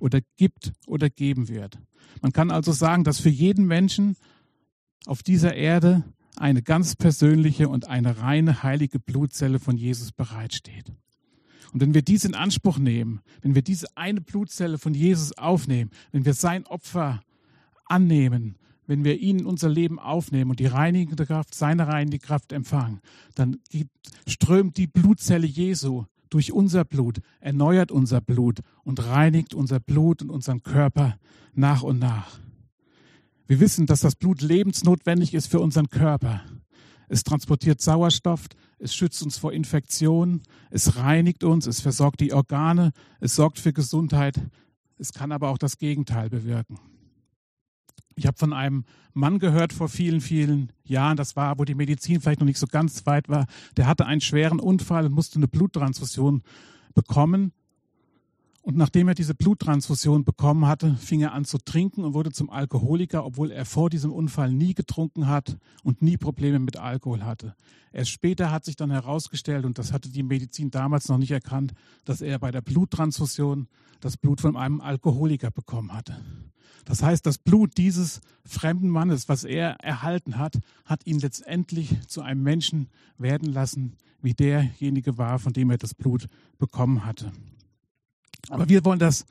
oder 0.00 0.20
gibt 0.36 0.72
oder 0.86 1.10
geben 1.10 1.48
wird. 1.48 1.78
Man 2.20 2.32
kann 2.32 2.50
also 2.50 2.72
sagen, 2.72 3.04
dass 3.04 3.20
für 3.20 3.28
jeden 3.28 3.66
Menschen 3.66 4.16
auf 5.06 5.22
dieser 5.22 5.54
Erde 5.54 6.04
eine 6.36 6.62
ganz 6.62 6.96
persönliche 6.96 7.68
und 7.68 7.88
eine 7.88 8.18
reine 8.18 8.62
heilige 8.62 8.98
Blutzelle 8.98 9.58
von 9.60 9.76
Jesus 9.76 10.12
bereitsteht. 10.12 10.92
Und 11.72 11.80
wenn 11.80 11.94
wir 11.94 12.02
dies 12.02 12.24
in 12.24 12.34
Anspruch 12.34 12.78
nehmen, 12.78 13.20
wenn 13.42 13.54
wir 13.54 13.62
diese 13.62 13.88
eine 13.96 14.20
Blutzelle 14.20 14.78
von 14.78 14.94
Jesus 14.94 15.36
aufnehmen, 15.36 15.90
wenn 16.12 16.24
wir 16.24 16.34
sein 16.34 16.66
Opfer 16.66 17.20
annehmen 17.86 18.56
wenn 18.86 19.04
wir 19.04 19.18
ihn 19.18 19.40
in 19.40 19.46
unser 19.46 19.68
Leben 19.68 19.98
aufnehmen 19.98 20.50
und 20.50 20.60
die 20.60 20.66
reinigende 20.66 21.26
Kraft, 21.26 21.54
seine 21.54 21.86
reinigende 21.86 22.18
Kraft 22.18 22.52
empfangen, 22.52 23.00
dann 23.34 23.58
strömt 24.26 24.76
die 24.76 24.86
Blutzelle 24.86 25.46
Jesu 25.46 26.04
durch 26.30 26.52
unser 26.52 26.84
Blut, 26.84 27.20
erneuert 27.40 27.92
unser 27.92 28.20
Blut 28.20 28.60
und 28.82 29.04
reinigt 29.04 29.54
unser 29.54 29.80
Blut 29.80 30.22
und 30.22 30.30
unseren 30.30 30.62
Körper 30.62 31.18
nach 31.54 31.82
und 31.82 31.98
nach. 31.98 32.40
Wir 33.46 33.60
wissen, 33.60 33.86
dass 33.86 34.00
das 34.00 34.16
Blut 34.16 34.40
lebensnotwendig 34.40 35.34
ist 35.34 35.48
für 35.48 35.60
unseren 35.60 35.88
Körper. 35.88 36.42
Es 37.08 37.22
transportiert 37.22 37.80
Sauerstoff, 37.80 38.46
es 38.78 38.94
schützt 38.94 39.22
uns 39.22 39.38
vor 39.38 39.52
Infektionen, 39.52 40.42
es 40.70 40.96
reinigt 40.96 41.44
uns, 41.44 41.66
es 41.66 41.80
versorgt 41.80 42.20
die 42.20 42.32
Organe, 42.32 42.92
es 43.20 43.36
sorgt 43.36 43.58
für 43.58 43.72
Gesundheit, 43.72 44.40
es 44.98 45.12
kann 45.12 45.30
aber 45.30 45.50
auch 45.50 45.58
das 45.58 45.78
Gegenteil 45.78 46.30
bewirken. 46.30 46.78
Ich 48.16 48.26
habe 48.26 48.38
von 48.38 48.52
einem 48.52 48.84
Mann 49.12 49.38
gehört 49.38 49.72
vor 49.72 49.88
vielen, 49.88 50.20
vielen 50.20 50.72
Jahren, 50.84 51.16
das 51.16 51.36
war, 51.36 51.58
wo 51.58 51.64
die 51.64 51.74
Medizin 51.74 52.20
vielleicht 52.20 52.40
noch 52.40 52.46
nicht 52.46 52.58
so 52.58 52.66
ganz 52.66 53.06
weit 53.06 53.28
war, 53.28 53.46
der 53.76 53.86
hatte 53.86 54.06
einen 54.06 54.20
schweren 54.20 54.60
Unfall 54.60 55.06
und 55.06 55.12
musste 55.12 55.36
eine 55.36 55.48
Bluttransfusion 55.48 56.42
bekommen. 56.94 57.52
Und 58.64 58.78
nachdem 58.78 59.08
er 59.08 59.14
diese 59.14 59.34
Bluttransfusion 59.34 60.24
bekommen 60.24 60.66
hatte, 60.66 60.94
fing 60.94 61.20
er 61.20 61.34
an 61.34 61.44
zu 61.44 61.58
trinken 61.58 62.02
und 62.02 62.14
wurde 62.14 62.32
zum 62.32 62.48
Alkoholiker, 62.48 63.26
obwohl 63.26 63.50
er 63.50 63.66
vor 63.66 63.90
diesem 63.90 64.10
Unfall 64.10 64.50
nie 64.50 64.72
getrunken 64.72 65.26
hat 65.26 65.58
und 65.82 66.00
nie 66.00 66.16
Probleme 66.16 66.58
mit 66.58 66.78
Alkohol 66.78 67.24
hatte. 67.24 67.54
Erst 67.92 68.10
später 68.10 68.50
hat 68.50 68.64
sich 68.64 68.74
dann 68.74 68.90
herausgestellt, 68.90 69.66
und 69.66 69.76
das 69.76 69.92
hatte 69.92 70.08
die 70.08 70.22
Medizin 70.22 70.70
damals 70.70 71.10
noch 71.10 71.18
nicht 71.18 71.30
erkannt, 71.30 71.74
dass 72.06 72.22
er 72.22 72.38
bei 72.38 72.50
der 72.50 72.62
Bluttransfusion 72.62 73.68
das 74.00 74.16
Blut 74.16 74.40
von 74.40 74.56
einem 74.56 74.80
Alkoholiker 74.80 75.50
bekommen 75.50 75.92
hatte. 75.92 76.16
Das 76.86 77.02
heißt, 77.02 77.26
das 77.26 77.36
Blut 77.36 77.76
dieses 77.76 78.22
fremden 78.46 78.88
Mannes, 78.88 79.28
was 79.28 79.44
er 79.44 79.72
erhalten 79.82 80.38
hat, 80.38 80.58
hat 80.86 81.06
ihn 81.06 81.18
letztendlich 81.18 81.94
zu 82.08 82.22
einem 82.22 82.42
Menschen 82.42 82.88
werden 83.18 83.52
lassen, 83.52 83.98
wie 84.22 84.32
derjenige 84.32 85.18
war, 85.18 85.38
von 85.38 85.52
dem 85.52 85.68
er 85.68 85.76
das 85.76 85.92
Blut 85.92 86.28
bekommen 86.58 87.04
hatte. 87.04 87.30
Aber 88.48 88.68
wir 88.68 88.84
wollen 88.84 88.98
das 88.98 89.24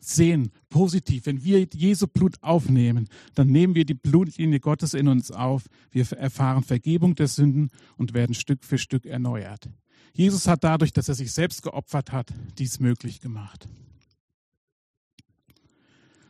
sehen, 0.00 0.50
positiv. 0.70 1.26
Wenn 1.26 1.42
wir 1.44 1.66
Jesu 1.74 2.06
Blut 2.06 2.36
aufnehmen, 2.42 3.08
dann 3.34 3.48
nehmen 3.48 3.74
wir 3.74 3.84
die 3.84 3.94
Blutlinie 3.94 4.60
Gottes 4.60 4.94
in 4.94 5.08
uns 5.08 5.30
auf. 5.30 5.64
Wir 5.90 6.10
erfahren 6.12 6.62
Vergebung 6.62 7.14
der 7.14 7.28
Sünden 7.28 7.70
und 7.96 8.14
werden 8.14 8.34
Stück 8.34 8.64
für 8.64 8.78
Stück 8.78 9.06
erneuert. 9.06 9.68
Jesus 10.12 10.46
hat 10.48 10.64
dadurch, 10.64 10.92
dass 10.92 11.08
er 11.08 11.14
sich 11.14 11.32
selbst 11.32 11.62
geopfert 11.62 12.12
hat, 12.12 12.32
dies 12.58 12.80
möglich 12.80 13.20
gemacht. 13.20 13.68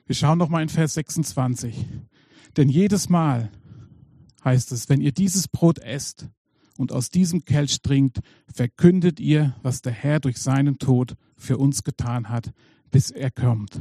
Wir 0.07 0.15
schauen 0.15 0.39
noch 0.39 0.49
mal 0.49 0.63
in 0.63 0.69
Vers 0.69 0.95
26. 0.95 1.87
Denn 2.57 2.69
jedes 2.69 3.09
Mal 3.09 3.51
heißt 4.45 4.73
es, 4.73 4.89
wenn 4.89 5.01
ihr 5.01 5.13
dieses 5.13 5.49
Brot 5.49 5.79
esst 5.79 6.29
und 6.77 6.93
aus 6.93 7.11
diesem 7.11 7.45
Kelch 7.45 7.83
trinkt, 7.83 8.21
verkündet 8.53 9.21
ihr, 9.21 9.55
was 9.63 9.83
der 9.83 9.93
Herr 9.93 10.21
durch 10.21 10.39
seinen 10.39 10.79
Tod 10.79 11.15
für 11.39 11.57
uns 11.57 11.85
getan 11.85 12.29
hat, 12.29 12.53
bis 12.91 13.11
er 13.11 13.31
kommt. 13.31 13.81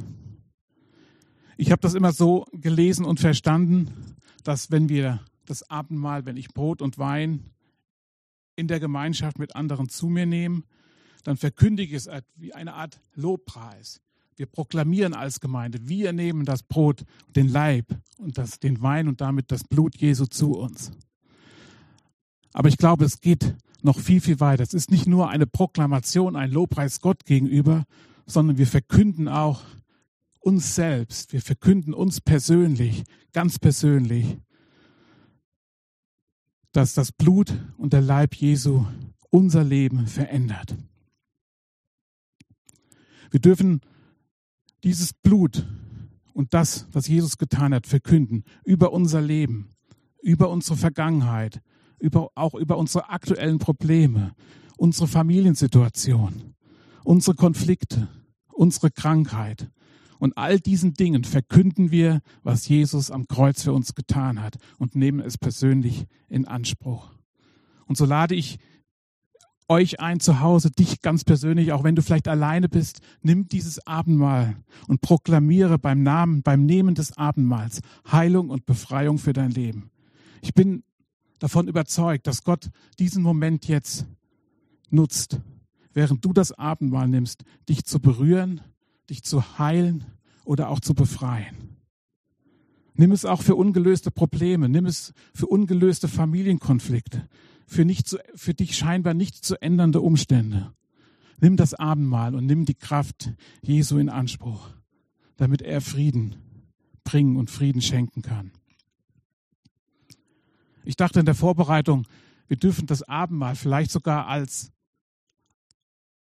Ich 1.58 1.72
habe 1.72 1.82
das 1.82 1.96
immer 1.96 2.14
so 2.14 2.46
gelesen 2.54 3.04
und 3.04 3.20
verstanden, 3.20 4.16
dass 4.44 4.72
wenn 4.72 4.90
wir 4.90 5.20
das 5.46 5.70
Abendmahl, 5.70 6.26
wenn 6.26 6.38
ich 6.38 6.54
Brot 6.54 6.82
und 6.82 6.98
Wein 6.98 7.52
in 8.56 8.68
der 8.68 8.80
Gemeinschaft 8.80 9.40
mit 9.40 9.56
anderen 9.56 9.90
zu 9.90 10.08
mir 10.08 10.26
nehme, 10.26 10.64
dann 11.24 11.36
verkündige 11.36 11.96
ich 11.96 12.08
es 12.08 12.24
wie 12.36 12.54
eine 12.54 12.74
Art 12.74 13.02
Lobpreis. 13.16 14.02
Wir 14.36 14.46
proklamieren 14.46 15.14
als 15.14 15.40
Gemeinde, 15.40 15.88
wir 15.88 16.14
nehmen 16.14 16.46
das 16.46 16.62
Brot, 16.62 17.04
den 17.36 17.50
Leib 17.50 17.88
und 18.20 18.38
das, 18.38 18.60
den 18.60 18.82
Wein 18.84 19.08
und 19.08 19.20
damit 19.20 19.52
das 19.52 19.64
Blut 19.64 19.98
Jesu 19.98 20.28
zu 20.28 20.54
uns. 20.54 20.92
Aber 22.54 22.70
ich 22.70 22.78
glaube, 22.78 23.06
es 23.06 23.20
geht 23.20 23.56
noch 23.82 24.00
viel, 24.00 24.22
viel 24.22 24.40
weiter. 24.40 24.64
Es 24.64 24.74
ist 24.74 24.92
nicht 24.92 25.08
nur 25.08 25.30
eine 25.30 25.48
Proklamation, 25.48 26.36
ein 26.36 26.52
Lobpreis 26.52 27.02
Gott 27.02 27.26
gegenüber, 27.26 27.86
sondern 28.26 28.58
wir 28.58 28.68
verkünden 28.68 29.28
auch 29.28 29.64
uns 30.40 30.76
selbst. 30.76 31.34
Wir 31.34 31.42
verkünden 31.42 31.94
uns 31.94 32.22
persönlich, 32.22 33.04
ganz 33.34 33.60
persönlich, 33.60 34.38
dass 36.72 36.94
das 36.94 37.12
Blut 37.12 37.54
und 37.78 37.94
der 37.94 38.02
Leib 38.02 38.36
Jesu 38.36 38.86
unser 39.30 39.64
Leben 39.64 40.08
verändert. 40.08 40.76
Wir 43.32 43.40
dürfen 43.40 43.82
dieses 44.84 45.14
Blut 45.14 45.66
und 46.34 46.54
das, 46.54 46.88
was 46.92 47.08
Jesus 47.08 47.38
getan 47.38 47.74
hat, 47.74 47.88
verkünden 47.88 48.44
über 48.64 48.94
unser 48.94 49.22
Leben, 49.22 49.76
über 50.22 50.50
unsere 50.50 50.78
Vergangenheit, 50.78 51.62
über, 52.00 52.30
auch 52.36 52.54
über 52.54 52.78
unsere 52.78 53.10
aktuellen 53.10 53.60
Probleme, 53.60 54.34
unsere 54.78 55.08
Familiensituation, 55.08 56.56
unsere 57.04 57.36
Konflikte, 57.36 58.08
unsere 58.52 58.92
Krankheit. 58.92 59.70
Und 60.20 60.38
all 60.38 60.60
diesen 60.60 60.94
Dingen 60.94 61.24
verkünden 61.24 61.92
wir, 61.92 62.22
was 62.44 62.68
Jesus 62.68 63.12
am 63.12 63.28
Kreuz 63.28 63.64
für 63.64 63.74
uns 63.74 63.94
getan 63.94 64.42
hat 64.42 64.58
und 64.80 64.96
nehmen 64.96 65.20
es 65.20 65.38
persönlich 65.38 66.06
in 66.28 66.48
Anspruch. 66.48 67.12
Und 67.86 67.98
so 67.98 68.06
lade 68.06 68.36
ich 68.36 68.58
euch 69.70 70.00
ein 70.00 70.20
zu 70.20 70.40
Hause, 70.40 70.72
dich 70.72 71.02
ganz 71.02 71.24
persönlich, 71.24 71.72
auch 71.74 71.84
wenn 71.84 71.96
du 71.96 72.02
vielleicht 72.02 72.28
alleine 72.28 72.70
bist, 72.70 73.02
nimm 73.22 73.48
dieses 73.48 73.86
Abendmahl 73.86 74.56
und 74.88 75.02
proklamiere 75.02 75.78
beim 75.78 76.04
Namen, 76.04 76.42
beim 76.42 76.66
Nehmen 76.66 76.96
des 76.96 77.18
Abendmahls 77.18 77.82
Heilung 78.10 78.50
und 78.50 78.66
Befreiung 78.66 79.18
für 79.18 79.34
dein 79.34 79.52
Leben. 79.52 79.92
Ich 80.42 80.54
bin 80.54 80.84
davon 81.40 81.68
überzeugt, 81.68 82.28
dass 82.28 82.44
Gott 82.44 82.70
diesen 83.00 83.24
Moment 83.24 83.68
jetzt 83.68 84.06
nutzt, 84.90 85.40
während 85.94 86.24
du 86.24 86.34
das 86.34 86.52
Abendmahl 86.52 87.08
nimmst, 87.08 87.44
dich 87.70 87.86
zu 87.86 88.00
berühren, 88.00 88.62
dich 89.10 89.24
zu 89.24 89.58
heilen 89.58 90.06
oder 90.46 90.70
auch 90.70 90.80
zu 90.80 90.94
befreien. 90.94 91.78
Nimm 92.94 93.12
es 93.12 93.26
auch 93.26 93.44
für 93.44 93.56
ungelöste 93.56 94.10
Probleme, 94.10 94.70
nimm 94.70 94.86
es 94.86 95.14
für 95.34 95.46
ungelöste 95.46 96.08
Familienkonflikte, 96.08 97.28
für, 97.68 97.86
nicht 97.86 98.08
zu, 98.08 98.18
für 98.34 98.56
dich 98.56 98.76
scheinbar 98.76 99.14
nicht 99.14 99.46
zu 99.46 99.62
ändernde 99.62 100.02
Umstände. 100.02 100.74
Nimm 101.40 101.58
das 101.58 101.76
Abendmahl 101.76 102.34
und 102.34 102.48
nimm 102.48 102.66
die 102.66 102.74
Kraft 102.74 103.34
Jesu 103.62 104.00
in 104.00 104.10
Anspruch, 104.10 104.70
damit 105.36 105.62
er 105.62 105.82
Frieden 105.82 106.38
bringen 107.04 107.38
und 107.38 107.52
Frieden 107.52 107.82
schenken 107.82 108.24
kann. 108.24 108.52
Ich 110.88 110.96
dachte 110.96 111.20
in 111.20 111.26
der 111.26 111.36
Vorbereitung, 111.36 112.08
wir 112.48 112.56
dürfen 112.56 112.88
das 112.88 113.04
Abendmahl 113.04 113.58
vielleicht 113.58 113.92
sogar 113.92 114.28
als, 114.28 114.72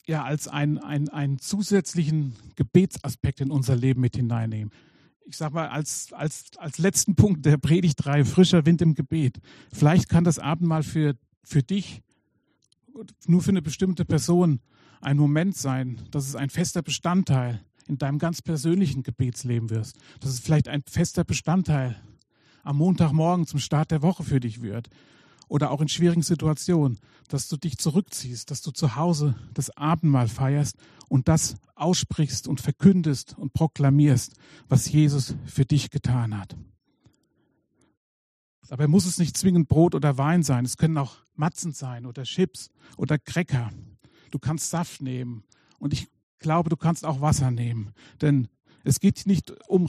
ja, 0.06 0.24
als 0.24 0.48
einen, 0.48 0.78
einen 0.80 1.38
zusätzlichen 1.38 2.34
Gebetsaspekt 2.56 3.40
in 3.40 3.52
unser 3.52 3.76
Leben 3.76 4.00
mit 4.00 4.16
hineinnehmen. 4.16 4.72
Ich 5.24 5.36
sage 5.36 5.54
mal, 5.54 5.68
als, 5.68 6.12
als, 6.12 6.46
als 6.56 6.78
letzten 6.78 7.14
Punkt 7.14 7.46
der 7.46 7.58
Predigtreihe 7.58 8.24
frischer 8.24 8.66
Wind 8.66 8.82
im 8.82 8.96
Gebet. 8.96 9.38
Vielleicht 9.72 10.08
kann 10.08 10.24
das 10.24 10.40
Abendmahl 10.40 10.82
für, 10.82 11.14
für 11.44 11.62
dich, 11.62 12.02
nur 13.26 13.42
für 13.42 13.50
eine 13.50 13.62
bestimmte 13.62 14.04
Person, 14.04 14.58
ein 15.00 15.16
Moment 15.16 15.56
sein, 15.56 16.00
dass 16.10 16.26
es 16.26 16.34
ein 16.34 16.50
fester 16.50 16.82
Bestandteil 16.82 17.64
in 17.86 17.98
deinem 17.98 18.18
ganz 18.18 18.42
persönlichen 18.42 19.04
Gebetsleben 19.04 19.70
wirst. 19.70 19.96
Dass 20.18 20.30
es 20.30 20.40
vielleicht 20.40 20.66
ein 20.66 20.82
fester 20.88 21.22
Bestandteil 21.22 22.02
am 22.62 22.78
Montagmorgen 22.78 23.46
zum 23.46 23.58
Start 23.58 23.90
der 23.90 24.02
Woche 24.02 24.22
für 24.22 24.40
dich 24.40 24.62
wird. 24.62 24.88
Oder 25.48 25.70
auch 25.72 25.80
in 25.80 25.88
schwierigen 25.88 26.22
Situationen, 26.22 26.98
dass 27.28 27.48
du 27.48 27.56
dich 27.56 27.76
zurückziehst, 27.78 28.50
dass 28.50 28.62
du 28.62 28.70
zu 28.70 28.94
Hause 28.94 29.34
das 29.52 29.76
Abendmahl 29.76 30.28
feierst 30.28 30.76
und 31.08 31.26
das 31.26 31.56
aussprichst 31.74 32.46
und 32.46 32.60
verkündest 32.60 33.36
und 33.36 33.52
proklamierst, 33.52 34.34
was 34.68 34.90
Jesus 34.90 35.34
für 35.46 35.64
dich 35.64 35.90
getan 35.90 36.38
hat. 36.38 36.56
Dabei 38.68 38.86
muss 38.86 39.04
es 39.04 39.18
nicht 39.18 39.36
zwingend 39.36 39.68
Brot 39.68 39.96
oder 39.96 40.16
Wein 40.16 40.44
sein. 40.44 40.64
Es 40.64 40.76
können 40.76 40.96
auch 40.96 41.16
Matzen 41.34 41.72
sein 41.72 42.06
oder 42.06 42.22
Chips 42.22 42.70
oder 42.96 43.18
Cracker. 43.18 43.72
Du 44.30 44.38
kannst 44.38 44.70
Saft 44.70 45.02
nehmen. 45.02 45.42
Und 45.80 45.92
ich 45.92 46.06
glaube, 46.38 46.70
du 46.70 46.76
kannst 46.76 47.04
auch 47.04 47.20
Wasser 47.20 47.50
nehmen. 47.50 47.92
Denn 48.20 48.46
es 48.84 49.00
geht 49.00 49.26
nicht 49.26 49.50
um 49.68 49.88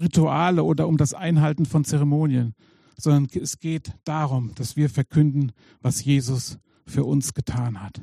Rituale 0.00 0.64
oder 0.64 0.88
um 0.88 0.96
das 0.96 1.14
Einhalten 1.14 1.66
von 1.66 1.84
Zeremonien, 1.84 2.54
sondern 2.96 3.28
es 3.40 3.58
geht 3.58 3.92
darum, 4.04 4.54
dass 4.54 4.76
wir 4.76 4.88
verkünden, 4.90 5.52
was 5.80 6.04
Jesus 6.04 6.58
für 6.86 7.04
uns 7.04 7.34
getan 7.34 7.82
hat. 7.82 8.00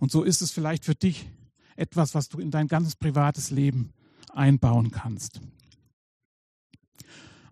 Und 0.00 0.10
so 0.10 0.22
ist 0.22 0.42
es 0.42 0.50
vielleicht 0.50 0.84
für 0.84 0.94
dich 0.94 1.30
etwas, 1.76 2.14
was 2.14 2.28
du 2.28 2.38
in 2.38 2.50
dein 2.50 2.68
ganzes 2.68 2.96
privates 2.96 3.50
Leben 3.50 3.92
einbauen 4.32 4.90
kannst. 4.90 5.40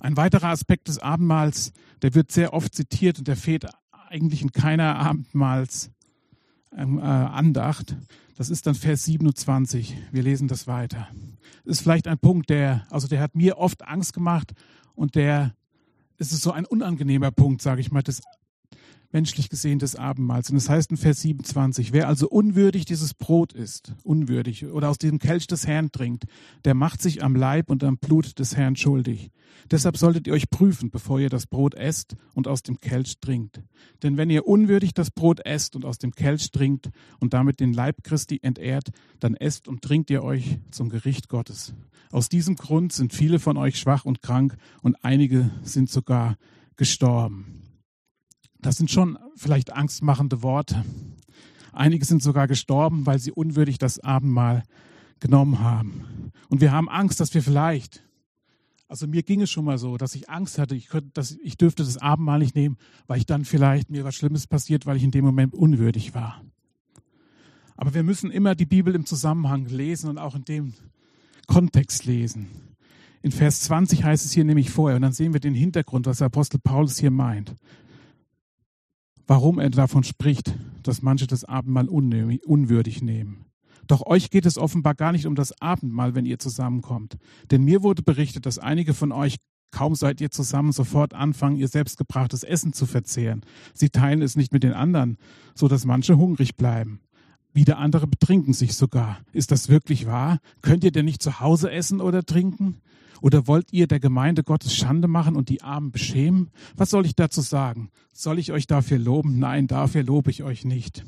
Ein 0.01 0.17
weiterer 0.17 0.49
Aspekt 0.49 0.89
des 0.89 0.99
Abendmahls, 0.99 1.73
der 2.03 2.15
wird 2.15 2.33
sehr 2.33 2.53
oft 2.53 2.75
zitiert 2.75 3.19
und 3.19 3.29
der 3.29 3.37
fehlt 3.37 3.67
eigentlich 4.09 4.43
in 4.43 4.51
keiner 4.51 4.97
Abendmahls 4.97 5.91
ähm, 6.77 6.99
äh, 6.99 7.03
Andacht. 7.03 7.97
Das 8.37 8.51
ist 8.51 8.67
dann 8.67 8.75
Vers 8.75 9.05
27. 9.05 9.97
Wir 10.11 10.23
lesen 10.23 10.49
das 10.49 10.67
weiter. 10.67 11.09
Das 11.65 11.77
ist 11.77 11.83
vielleicht 11.83 12.09
ein 12.09 12.19
Punkt, 12.19 12.51
der, 12.51 12.87
also 12.91 13.07
der 13.09 13.21
hat 13.21 13.35
mir 13.35 13.59
oft 13.59 13.87
Angst 13.87 14.15
gemacht 14.15 14.53
und 14.95 15.15
der, 15.15 15.55
es 16.19 16.33
ist 16.33 16.43
so 16.43 16.53
ein 16.53 16.65
unangenehmer 16.65 17.31
Punkt, 17.31 17.63
sage 17.63 17.81
ich 17.81 17.93
mal. 17.93 18.03
Das, 18.03 18.23
menschlich 19.13 19.49
gesehen 19.49 19.79
des 19.79 19.97
Abendmahls. 19.97 20.51
Und 20.51 20.57
es 20.57 20.65
das 20.65 20.71
heißt 20.75 20.91
in 20.91 20.97
Vers 20.97 21.21
27, 21.21 21.93
wer 21.93 22.09
also 22.09 22.29
unwürdig 22.29 22.85
dieses 22.85 23.15
Brot 23.15 23.53
isst, 23.53 23.95
unwürdig, 24.03 24.67
oder 24.67 24.89
aus 24.89 24.99
diesem 24.99 25.19
Kelch 25.19 25.47
des 25.47 25.67
Herrn 25.67 25.93
trinkt, 25.93 26.25
der 26.65 26.75
macht 26.75 27.03
sich 27.03 27.23
am 27.23 27.37
Leib 27.37 27.71
und 27.71 27.85
am 27.85 27.99
Blut 27.99 28.39
des 28.39 28.57
Herrn 28.57 28.77
schuldig. 28.77 29.31
Deshalb 29.71 29.97
solltet 29.97 30.27
ihr 30.27 30.33
euch 30.33 30.51
prüfen, 30.51 30.91
bevor 30.91 31.21
ihr 31.21 31.29
das 31.29 31.47
Brot 31.47 31.75
esst 31.75 32.17
und 32.35 32.49
aus 32.49 32.63
dem 32.63 32.81
Kelch 32.81 33.21
trinkt. 33.21 33.61
Denn 34.03 34.17
wenn 34.17 34.31
ihr 34.31 34.47
unwürdig 34.47 34.95
das 34.95 35.11
Brot 35.11 35.45
esst 35.45 35.77
und 35.77 35.85
aus 35.85 35.99
dem 35.99 36.13
Kelch 36.13 36.51
trinkt 36.51 36.91
und 37.21 37.35
damit 37.35 37.61
den 37.61 37.73
Leib 37.73 38.03
Christi 38.03 38.41
entehrt, 38.43 38.91
dann 39.21 39.35
esst 39.35 39.69
und 39.69 39.83
trinkt 39.83 40.11
ihr 40.11 40.23
euch 40.25 40.59
zum 40.71 40.89
Gericht 40.89 41.29
Gottes. 41.29 41.75
Aus 42.11 42.29
diesem 42.29 42.57
Grund 42.57 42.93
sind 42.93 43.13
viele 43.13 43.39
von 43.39 43.57
euch 43.57 43.79
schwach 43.79 44.05
und 44.05 44.21
krank 44.23 44.57
und 44.83 45.03
einige 45.05 45.51
sind 45.63 45.91
sogar 45.91 46.37
gestorben. 46.77 47.62
Das 48.63 48.77
sind 48.77 48.91
schon 48.91 49.19
vielleicht 49.35 49.73
angstmachende 49.73 50.43
Worte. 50.43 50.85
Einige 51.73 52.05
sind 52.05 52.23
sogar 52.23 52.47
gestorben, 52.47 53.07
weil 53.07 53.19
sie 53.19 53.33
unwürdig 53.33 53.79
das 53.79 53.99
Abendmahl 53.99 54.63
genommen 55.19 55.59
haben. 55.59 56.33
Und 56.49 56.61
wir 56.61 56.71
haben 56.71 56.89
Angst, 56.89 57.19
dass 57.19 57.35
wir 57.35 57.43
vielleicht, 57.43 58.05
also 58.89 59.09
mir 59.09 59.25
ging 59.25 59.43
es 59.43 59.51
schon 59.51 59.65
mal 59.65 59.79
so, 59.79 59.97
dass 59.97 60.15
ich 60.15 60.31
Angst 60.31 60.59
hatte, 60.59 60.77
ich, 60.77 60.89
könnte, 60.89 61.11
dass 61.13 61.33
ich 61.43 61.57
dürfte 61.57 61.83
das 61.83 61.99
Abendmahl 61.99 62.39
nicht 62.39 62.55
nehmen, 62.55 62.77
weil 63.09 63.19
ich 63.19 63.27
dann 63.27 63.45
vielleicht 63.45 63.91
mir 63.91 64.05
was 64.05 64.15
Schlimmes 64.15 64.47
passiert, 64.47 64.87
weil 64.87 64.97
ich 64.97 65.03
in 65.03 65.11
dem 65.11 65.25
Moment 65.25 65.55
unwürdig 65.55 66.15
war. 66.15 66.41
Aber 67.77 67.95
wir 67.95 68.05
müssen 68.05 68.31
immer 68.31 68.55
die 68.55 68.67
Bibel 68.67 68.95
im 68.95 69.07
Zusammenhang 69.07 69.67
lesen 69.67 70.09
und 70.09 70.19
auch 70.19 70.37
in 70.37 70.45
dem 70.45 70.75
Kontext 71.49 72.05
lesen. 72.05 72.49
In 73.23 73.33
Vers 73.33 73.63
20 73.63 74.05
heißt 74.05 74.25
es 74.25 74.33
hier 74.33 74.45
nämlich 74.45 74.71
vorher, 74.71 74.97
und 74.97 75.03
dann 75.03 75.13
sehen 75.13 75.33
wir 75.33 75.41
den 75.41 75.55
Hintergrund, 75.55 76.07
was 76.07 76.19
der 76.19 76.27
Apostel 76.27 76.61
Paulus 76.61 76.99
hier 76.99 77.11
meint 77.11 77.57
warum 79.33 79.59
er 79.59 79.71
davon 79.71 80.05
spricht, 80.05 80.55
dass 80.83 81.01
manche 81.01 81.27
das 81.27 81.43
Abendmahl 81.43 81.89
unwürdig 81.89 83.01
nehmen. 83.01 83.47
Doch 83.87 84.05
euch 84.05 84.29
geht 84.29 84.45
es 84.45 84.59
offenbar 84.59 84.95
gar 84.95 85.11
nicht 85.11 85.25
um 85.25 85.35
das 85.35 85.59
Abendmahl, 85.59 86.15
wenn 86.15 86.27
ihr 86.27 86.39
zusammenkommt. 86.39 87.17
Denn 87.51 87.65
mir 87.65 87.83
wurde 87.83 88.03
berichtet, 88.03 88.45
dass 88.45 88.59
einige 88.59 88.93
von 88.93 89.11
euch, 89.11 89.37
kaum 89.71 89.95
seid 89.95 90.21
ihr 90.21 90.31
zusammen, 90.31 90.73
sofort 90.73 91.15
anfangen, 91.15 91.57
ihr 91.57 91.69
selbstgebrachtes 91.69 92.43
Essen 92.43 92.75
zu 92.75 92.85
verzehren. 92.85 93.41
Sie 93.73 93.89
teilen 93.89 94.21
es 94.21 94.37
nicht 94.37 94.53
mit 94.53 94.65
den 94.65 94.75
anderen, 94.75 95.17
so 95.55 95.67
dass 95.67 95.87
manche 95.87 96.19
hungrig 96.19 96.59
bleiben. 96.59 97.01
Wieder 97.53 97.79
andere 97.79 98.07
betrinken 98.07 98.55
sich 98.55 98.75
sogar. 98.75 99.21
Ist 99.33 99.51
das 99.51 99.69
wirklich 99.69 100.07
wahr? 100.07 100.39
Könnt 100.63 100.85
ihr 100.85 100.93
denn 100.93 101.05
nicht 101.05 101.23
zu 101.23 101.41
Hause 101.41 101.71
essen 101.71 102.01
oder 102.01 102.25
trinken? 102.25 102.81
Oder 103.21 103.47
wollt 103.47 103.73
ihr 103.73 103.87
der 103.87 104.01
Gemeinde 104.01 104.43
Gottes 104.43 104.75
Schande 104.75 105.07
machen 105.07 105.37
und 105.37 105.49
die 105.49 105.63
Armen 105.63 105.93
beschämen? 105.93 106.51
Was 106.77 106.91
soll 106.91 107.07
ich 107.07 107.15
dazu 107.15 107.41
sagen? 107.41 107.91
Soll 108.13 108.39
ich 108.39 108.53
euch 108.53 108.67
dafür 108.67 108.99
loben? 108.99 109.39
Nein, 109.39 109.69
dafür 109.69 110.03
lobe 110.03 110.31
ich 110.31 110.43
euch 110.43 110.65
nicht. 110.65 111.05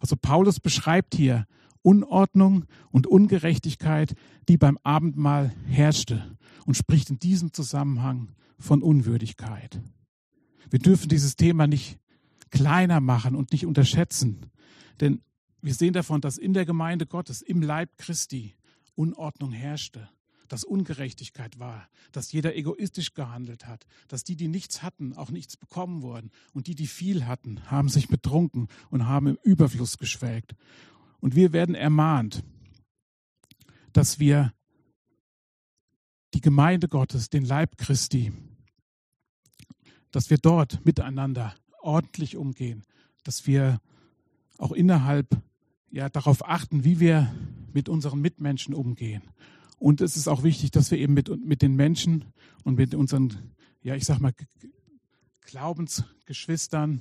Also 0.00 0.16
Paulus 0.16 0.60
beschreibt 0.60 1.14
hier 1.14 1.46
Unordnung 1.80 2.64
und 2.90 3.06
Ungerechtigkeit, 3.06 4.14
die 4.48 4.56
beim 4.56 4.78
Abendmahl 4.82 5.52
herrschte 5.66 6.36
und 6.66 6.76
spricht 6.76 7.10
in 7.10 7.18
diesem 7.18 7.52
Zusammenhang 7.52 8.32
von 8.58 8.82
Unwürdigkeit. 8.82 9.80
Wir 10.70 10.78
dürfen 10.80 11.08
dieses 11.08 11.36
Thema 11.36 11.66
nicht 11.66 11.98
kleiner 12.50 13.00
machen 13.00 13.34
und 13.34 13.52
nicht 13.52 13.66
unterschätzen, 13.66 14.50
denn 15.00 15.22
wir 15.62 15.74
sehen 15.74 15.92
davon, 15.94 16.20
dass 16.20 16.38
in 16.38 16.52
der 16.52 16.66
Gemeinde 16.66 17.06
Gottes, 17.06 17.40
im 17.40 17.62
Leib 17.62 17.96
Christi, 17.96 18.54
Unordnung 18.94 19.52
herrschte 19.52 20.08
dass 20.52 20.64
Ungerechtigkeit 20.64 21.58
war, 21.58 21.88
dass 22.12 22.30
jeder 22.30 22.54
egoistisch 22.54 23.14
gehandelt 23.14 23.66
hat, 23.66 23.86
dass 24.08 24.22
die, 24.22 24.36
die 24.36 24.48
nichts 24.48 24.82
hatten, 24.82 25.14
auch 25.14 25.30
nichts 25.30 25.56
bekommen 25.56 26.02
wurden 26.02 26.30
und 26.52 26.66
die, 26.66 26.74
die 26.74 26.88
viel 26.88 27.24
hatten, 27.24 27.70
haben 27.70 27.88
sich 27.88 28.08
betrunken 28.08 28.68
und 28.90 29.06
haben 29.06 29.28
im 29.28 29.38
Überfluss 29.42 29.96
geschwelgt. 29.96 30.54
Und 31.20 31.34
wir 31.34 31.54
werden 31.54 31.74
ermahnt, 31.74 32.44
dass 33.94 34.18
wir 34.18 34.52
die 36.34 36.42
Gemeinde 36.42 36.86
Gottes, 36.86 37.30
den 37.30 37.46
Leib 37.46 37.78
Christi, 37.78 38.34
dass 40.10 40.28
wir 40.28 40.36
dort 40.36 40.84
miteinander 40.84 41.54
ordentlich 41.80 42.36
umgehen, 42.36 42.84
dass 43.24 43.46
wir 43.46 43.80
auch 44.58 44.72
innerhalb 44.72 45.28
ja 45.92 46.08
darauf 46.08 46.48
achten, 46.48 46.82
wie 46.82 46.98
wir 46.98 47.32
mit 47.72 47.88
unseren 47.88 48.20
Mitmenschen 48.20 48.74
umgehen 48.74 49.22
und 49.82 50.00
es 50.00 50.16
ist 50.16 50.28
auch 50.28 50.44
wichtig, 50.44 50.70
dass 50.70 50.92
wir 50.92 50.98
eben 50.98 51.12
mit, 51.12 51.28
mit 51.44 51.60
den 51.60 51.74
Menschen 51.74 52.26
und 52.62 52.78
mit 52.78 52.94
unseren, 52.94 53.50
ja, 53.82 53.96
ich 53.96 54.04
sag 54.04 54.20
mal, 54.20 54.32
Glaubensgeschwistern 55.40 57.00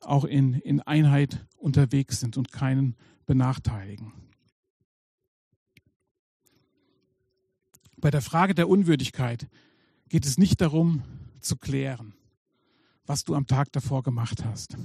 auch 0.00 0.24
in, 0.24 0.54
in 0.54 0.80
Einheit 0.80 1.46
unterwegs 1.56 2.18
sind 2.18 2.36
und 2.36 2.50
keinen 2.50 2.96
benachteiligen. 3.24 4.12
Bei 7.98 8.10
der 8.10 8.20
Frage 8.20 8.56
der 8.56 8.68
Unwürdigkeit 8.68 9.46
geht 10.08 10.26
es 10.26 10.38
nicht 10.38 10.60
darum 10.60 11.04
zu 11.38 11.54
klären, 11.54 12.14
was 13.06 13.22
du 13.22 13.36
am 13.36 13.46
Tag 13.46 13.70
davor 13.70 14.02
gemacht 14.02 14.44
hast. 14.44 14.76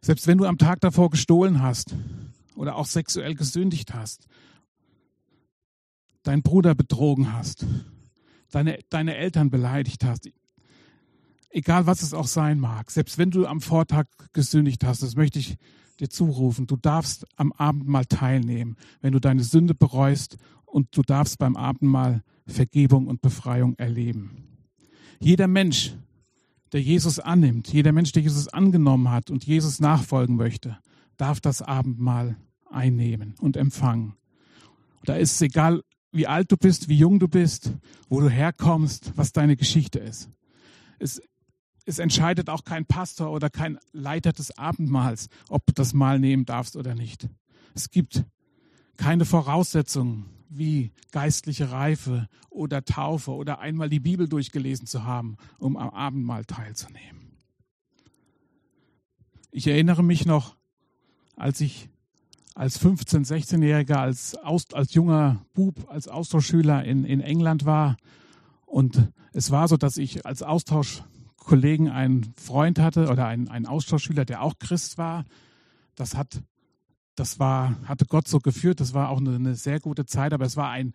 Selbst 0.00 0.26
wenn 0.26 0.38
du 0.38 0.44
am 0.44 0.58
Tag 0.58 0.80
davor 0.80 1.10
gestohlen 1.10 1.62
hast 1.62 1.94
oder 2.54 2.76
auch 2.76 2.86
sexuell 2.86 3.34
gesündigt 3.34 3.94
hast 3.94 4.28
deinen 6.28 6.42
Bruder 6.42 6.74
betrogen 6.74 7.32
hast, 7.32 7.66
deine, 8.50 8.78
deine 8.90 9.16
Eltern 9.16 9.50
beleidigt 9.50 10.04
hast, 10.04 10.30
egal 11.50 11.86
was 11.86 12.02
es 12.02 12.12
auch 12.12 12.26
sein 12.26 12.60
mag, 12.60 12.90
selbst 12.90 13.16
wenn 13.16 13.30
du 13.30 13.46
am 13.46 13.62
Vortag 13.62 14.06
gesündigt 14.34 14.84
hast, 14.84 15.02
das 15.02 15.16
möchte 15.16 15.38
ich 15.38 15.56
dir 15.98 16.10
zurufen, 16.10 16.66
du 16.66 16.76
darfst 16.76 17.26
am 17.36 17.52
Abendmahl 17.52 18.04
teilnehmen, 18.04 18.76
wenn 19.00 19.12
du 19.12 19.20
deine 19.20 19.42
Sünde 19.42 19.74
bereust 19.74 20.36
und 20.66 20.94
du 20.96 21.02
darfst 21.02 21.38
beim 21.38 21.56
Abendmahl 21.56 22.22
Vergebung 22.46 23.06
und 23.06 23.22
Befreiung 23.22 23.74
erleben. 23.78 24.44
Jeder 25.20 25.48
Mensch, 25.48 25.94
der 26.72 26.82
Jesus 26.82 27.18
annimmt, 27.18 27.72
jeder 27.72 27.92
Mensch, 27.92 28.12
der 28.12 28.22
Jesus 28.22 28.48
angenommen 28.48 29.10
hat 29.10 29.30
und 29.30 29.44
Jesus 29.44 29.80
nachfolgen 29.80 30.36
möchte, 30.36 30.78
darf 31.16 31.40
das 31.40 31.62
Abendmahl 31.62 32.36
einnehmen 32.70 33.34
und 33.40 33.56
empfangen. 33.56 34.14
Da 35.04 35.16
ist 35.16 35.32
es 35.32 35.40
egal, 35.40 35.82
wie 36.12 36.26
alt 36.26 36.50
du 36.52 36.56
bist, 36.56 36.88
wie 36.88 36.96
jung 36.98 37.18
du 37.18 37.28
bist, 37.28 37.72
wo 38.08 38.20
du 38.20 38.28
herkommst, 38.28 39.12
was 39.16 39.32
deine 39.32 39.56
Geschichte 39.56 39.98
ist. 39.98 40.30
Es, 40.98 41.20
es 41.84 41.98
entscheidet 41.98 42.50
auch 42.50 42.64
kein 42.64 42.86
Pastor 42.86 43.30
oder 43.30 43.50
kein 43.50 43.78
Leiter 43.92 44.32
des 44.32 44.56
Abendmahls, 44.58 45.28
ob 45.48 45.66
du 45.66 45.72
das 45.72 45.94
Mahl 45.94 46.18
nehmen 46.18 46.44
darfst 46.44 46.76
oder 46.76 46.94
nicht. 46.94 47.28
Es 47.74 47.90
gibt 47.90 48.24
keine 48.96 49.24
Voraussetzungen 49.24 50.26
wie 50.48 50.92
geistliche 51.12 51.70
Reife 51.70 52.28
oder 52.50 52.84
Taufe 52.84 53.32
oder 53.32 53.58
einmal 53.58 53.88
die 53.88 54.00
Bibel 54.00 54.28
durchgelesen 54.28 54.86
zu 54.86 55.04
haben, 55.04 55.36
um 55.58 55.76
am 55.76 55.90
Abendmahl 55.90 56.44
teilzunehmen. 56.44 57.36
Ich 59.50 59.66
erinnere 59.66 60.02
mich 60.02 60.26
noch, 60.26 60.56
als 61.36 61.60
ich 61.60 61.88
als 62.54 62.80
15-, 62.84 63.24
16-Jähriger, 63.24 63.98
als, 63.98 64.34
als 64.72 64.92
junger 64.92 65.46
Bub, 65.54 65.88
als 65.88 66.08
Austauschschüler 66.08 66.84
in, 66.84 67.04
in 67.04 67.20
England 67.20 67.64
war. 67.64 67.96
Und 68.66 69.12
es 69.32 69.52
war 69.52 69.68
so, 69.68 69.76
dass 69.76 69.96
ich 69.96 70.26
als 70.26 70.42
Austauschkollegen 70.42 71.88
einen 71.88 72.34
Freund 72.36 72.80
hatte 72.80 73.08
oder 73.08 73.26
einen, 73.26 73.48
einen 73.48 73.66
Austauschschüler, 73.66 74.24
der 74.24 74.42
auch 74.42 74.58
Christ 74.58 74.98
war. 74.98 75.24
Das 75.94 76.16
hat, 76.16 76.42
das 77.18 77.38
war, 77.38 77.76
hatte 77.84 78.06
Gott 78.06 78.28
so 78.28 78.38
geführt. 78.38 78.80
Das 78.80 78.94
war 78.94 79.08
auch 79.08 79.18
eine, 79.18 79.34
eine 79.34 79.54
sehr 79.54 79.80
gute 79.80 80.06
Zeit, 80.06 80.32
aber 80.32 80.44
es 80.44 80.56
war 80.56 80.70
ein, 80.70 80.92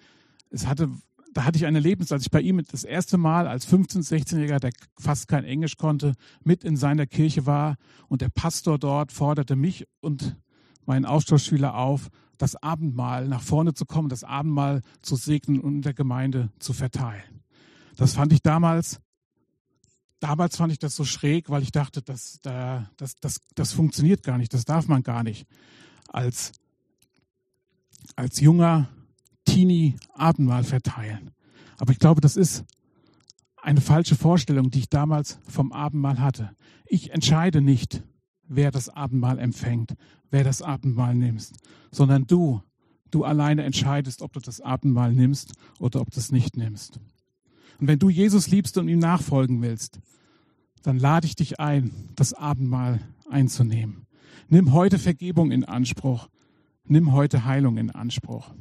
es 0.49 0.67
hatte, 0.67 0.89
da 1.33 1.45
hatte 1.45 1.57
ich 1.57 1.65
eine 1.65 1.79
Lebens, 1.79 2.11
als 2.11 2.23
ich 2.23 2.31
bei 2.31 2.41
ihm 2.41 2.61
das 2.71 2.83
erste 2.83 3.17
Mal 3.17 3.47
als 3.47 3.67
15-, 3.67 4.07
16-Jähriger, 4.07 4.59
der 4.59 4.71
fast 4.97 5.27
kein 5.27 5.43
Englisch 5.43 5.77
konnte, 5.77 6.13
mit 6.43 6.63
in 6.63 6.77
seiner 6.77 7.07
Kirche 7.07 7.45
war 7.45 7.75
und 8.07 8.21
der 8.21 8.29
Pastor 8.29 8.79
dort 8.79 9.11
forderte 9.11 9.55
mich 9.55 9.85
und 9.99 10.37
meinen 10.85 11.05
Austauschschüler 11.05 11.75
auf, 11.75 12.09
das 12.37 12.55
Abendmahl 12.55 13.27
nach 13.27 13.41
vorne 13.41 13.73
zu 13.73 13.85
kommen, 13.85 14.09
das 14.09 14.23
Abendmahl 14.23 14.81
zu 15.01 15.15
segnen 15.15 15.59
und 15.59 15.75
in 15.75 15.81
der 15.81 15.93
Gemeinde 15.93 16.49
zu 16.59 16.73
verteilen. 16.73 17.43
Das 17.95 18.15
fand 18.15 18.33
ich 18.33 18.41
damals, 18.41 18.99
damals 20.19 20.57
fand 20.57 20.71
ich 20.71 20.79
das 20.79 20.95
so 20.95 21.05
schräg, 21.05 21.49
weil 21.49 21.63
ich 21.63 21.71
dachte, 21.71 22.01
das, 22.01 22.39
das, 22.41 23.15
das, 23.19 23.39
das 23.55 23.73
funktioniert 23.73 24.23
gar 24.23 24.37
nicht, 24.37 24.53
das 24.53 24.65
darf 24.65 24.87
man 24.87 25.03
gar 25.03 25.23
nicht. 25.23 25.45
Als, 26.07 26.51
als 28.15 28.39
junger 28.39 28.89
Teenie 29.45 29.95
Abendmahl 30.13 30.63
verteilen. 30.63 31.31
Aber 31.77 31.91
ich 31.91 31.99
glaube, 31.99 32.21
das 32.21 32.35
ist 32.35 32.63
eine 33.61 33.81
falsche 33.81 34.15
Vorstellung, 34.15 34.69
die 34.69 34.79
ich 34.79 34.89
damals 34.89 35.39
vom 35.47 35.71
Abendmahl 35.71 36.19
hatte. 36.19 36.55
Ich 36.85 37.11
entscheide 37.11 37.61
nicht, 37.61 38.03
wer 38.47 38.71
das 38.71 38.89
Abendmahl 38.89 39.39
empfängt, 39.39 39.95
wer 40.29 40.43
das 40.43 40.61
Abendmahl 40.61 41.15
nimmst, 41.15 41.55
sondern 41.91 42.27
du, 42.27 42.61
du 43.09 43.23
alleine 43.23 43.63
entscheidest, 43.63 44.21
ob 44.21 44.33
du 44.33 44.39
das 44.39 44.61
Abendmahl 44.61 45.13
nimmst 45.13 45.53
oder 45.79 46.01
ob 46.01 46.11
du 46.11 46.19
es 46.19 46.31
nicht 46.31 46.57
nimmst. 46.57 46.99
Und 47.79 47.87
wenn 47.87 47.99
du 47.99 48.09
Jesus 48.09 48.47
liebst 48.49 48.77
und 48.77 48.87
ihm 48.87 48.99
nachfolgen 48.99 49.61
willst, 49.61 49.99
dann 50.83 50.99
lade 50.99 51.25
ich 51.25 51.35
dich 51.35 51.59
ein, 51.59 51.91
das 52.15 52.33
Abendmahl 52.33 52.99
einzunehmen. 53.29 54.05
Nimm 54.49 54.73
heute 54.73 54.99
Vergebung 54.99 55.51
in 55.51 55.63
Anspruch. 55.63 56.29
Nimm 56.85 57.13
heute 57.13 57.45
Heilung 57.45 57.77
in 57.77 57.91
Anspruch. 57.91 58.53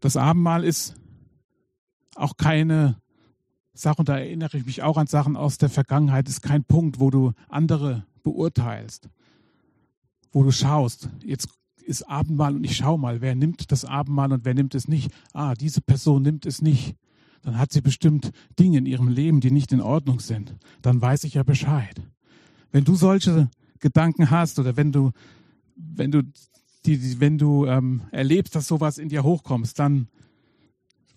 Das 0.00 0.16
Abendmahl 0.16 0.64
ist 0.64 0.96
auch 2.16 2.36
keine 2.36 3.00
Sache, 3.72 3.98
und 4.00 4.08
da 4.08 4.18
erinnere 4.18 4.58
ich 4.58 4.66
mich 4.66 4.82
auch 4.82 4.96
an 4.96 5.06
Sachen 5.06 5.36
aus 5.36 5.58
der 5.58 5.68
Vergangenheit, 5.68 6.28
ist 6.28 6.42
kein 6.42 6.64
Punkt, 6.64 6.98
wo 6.98 7.10
du 7.10 7.32
andere 7.48 8.04
beurteilst, 8.22 9.08
wo 10.32 10.42
du 10.42 10.50
schaust, 10.50 11.08
jetzt 11.24 11.48
ist 11.84 12.02
Abendmahl 12.08 12.54
und 12.54 12.64
ich 12.64 12.76
schau 12.76 12.98
mal, 12.98 13.20
wer 13.20 13.34
nimmt 13.34 13.72
das 13.72 13.84
Abendmahl 13.84 14.32
und 14.32 14.44
wer 14.44 14.54
nimmt 14.54 14.74
es 14.74 14.88
nicht. 14.88 15.12
Ah, 15.32 15.54
diese 15.54 15.80
Person 15.80 16.22
nimmt 16.22 16.46
es 16.46 16.62
nicht. 16.62 16.96
Dann 17.42 17.58
hat 17.58 17.72
sie 17.72 17.80
bestimmt 17.80 18.32
Dinge 18.58 18.78
in 18.78 18.86
ihrem 18.86 19.08
Leben, 19.08 19.40
die 19.40 19.50
nicht 19.50 19.72
in 19.72 19.80
Ordnung 19.80 20.20
sind. 20.20 20.56
Dann 20.80 21.00
weiß 21.00 21.24
ich 21.24 21.34
ja 21.34 21.42
Bescheid. 21.42 22.00
Wenn 22.70 22.84
du 22.84 22.94
solche 22.94 23.50
Gedanken 23.80 24.30
hast 24.30 24.58
oder 24.58 24.76
wenn 24.76 24.92
du, 24.92 25.10
wenn 25.76 26.10
du, 26.10 26.22
die, 26.86 27.20
wenn 27.20 27.38
du 27.38 27.66
ähm, 27.66 28.02
erlebst, 28.12 28.54
dass 28.54 28.68
sowas 28.68 28.98
in 28.98 29.08
dir 29.08 29.24
hochkommst, 29.24 29.78
dann 29.78 30.08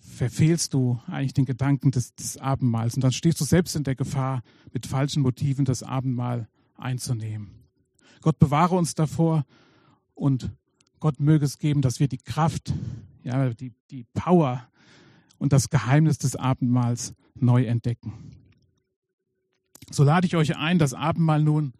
verfehlst 0.00 0.74
du 0.74 0.98
eigentlich 1.06 1.34
den 1.34 1.44
Gedanken 1.44 1.90
des, 1.90 2.14
des 2.14 2.38
Abendmahls 2.38 2.94
und 2.94 3.04
dann 3.04 3.12
stehst 3.12 3.40
du 3.40 3.44
selbst 3.44 3.76
in 3.76 3.84
der 3.84 3.94
Gefahr, 3.94 4.42
mit 4.72 4.86
falschen 4.86 5.22
Motiven 5.22 5.64
das 5.64 5.82
Abendmahl 5.82 6.48
einzunehmen. 6.76 7.50
Gott 8.22 8.38
bewahre 8.38 8.76
uns 8.76 8.94
davor, 8.94 9.44
und 10.16 10.50
Gott 10.98 11.20
möge 11.20 11.44
es 11.44 11.58
geben, 11.58 11.82
dass 11.82 12.00
wir 12.00 12.08
die 12.08 12.18
Kraft, 12.18 12.72
ja, 13.22 13.50
die, 13.50 13.72
die 13.90 14.04
Power 14.14 14.66
und 15.38 15.52
das 15.52 15.70
Geheimnis 15.70 16.18
des 16.18 16.36
Abendmahls 16.36 17.14
neu 17.34 17.64
entdecken. 17.64 18.12
So 19.90 20.02
lade 20.02 20.26
ich 20.26 20.36
euch 20.36 20.56
ein, 20.56 20.78
das 20.78 20.94
Abendmahl 20.94 21.42
nun 21.42 21.72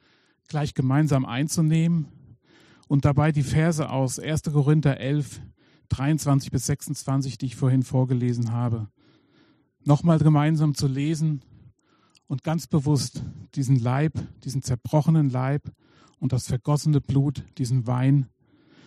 gleich 0.49 0.75
gemeinsam 0.75 1.25
einzunehmen 1.25 2.07
und 2.88 3.05
dabei 3.05 3.33
die 3.33 3.42
Verse 3.42 3.88
aus 3.88 4.19
1. 4.19 4.42
Korinther 4.45 4.99
11, 4.99 5.40
23 5.88 6.51
bis 6.51 6.66
26, 6.66 7.38
die 7.38 7.47
ich 7.47 7.57
vorhin 7.57 7.83
vorgelesen 7.83 8.53
habe, 8.53 8.88
nochmal 9.85 10.19
gemeinsam 10.19 10.75
zu 10.75 10.87
lesen 10.87 11.42
und 12.27 12.45
ganz 12.45 12.66
bewusst 12.66 13.23
diesen 13.55 13.77
Leib, 13.77 14.12
diesen 14.45 14.62
zerbrochenen 14.62 15.31
Leib 15.31 15.73
und 16.19 16.33
das 16.33 16.47
vergossene 16.47 17.01
Blut, 17.01 17.45
diesen 17.59 17.87
Wein, 17.87 18.29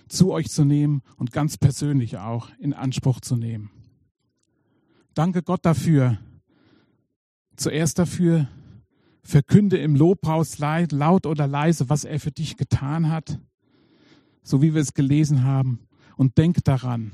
zu 0.07 0.31
euch 0.31 0.49
zu 0.49 0.65
nehmen 0.65 1.01
und 1.17 1.31
ganz 1.31 1.57
persönlich 1.57 2.17
auch 2.17 2.49
in 2.57 2.73
Anspruch 2.73 3.21
zu 3.21 3.35
nehmen. 3.35 3.69
Danke 5.19 5.43
Gott 5.43 5.65
dafür. 5.65 6.17
Zuerst 7.57 7.99
dafür, 7.99 8.47
verkünde 9.21 9.77
im 9.77 9.97
Lobhaus 9.97 10.59
laut 10.59 11.25
oder 11.25 11.45
leise, 11.45 11.89
was 11.89 12.05
er 12.05 12.21
für 12.21 12.31
dich 12.31 12.55
getan 12.55 13.11
hat, 13.11 13.37
so 14.43 14.61
wie 14.61 14.73
wir 14.73 14.81
es 14.81 14.93
gelesen 14.93 15.43
haben, 15.43 15.81
und 16.15 16.37
denk 16.37 16.63
daran, 16.63 17.11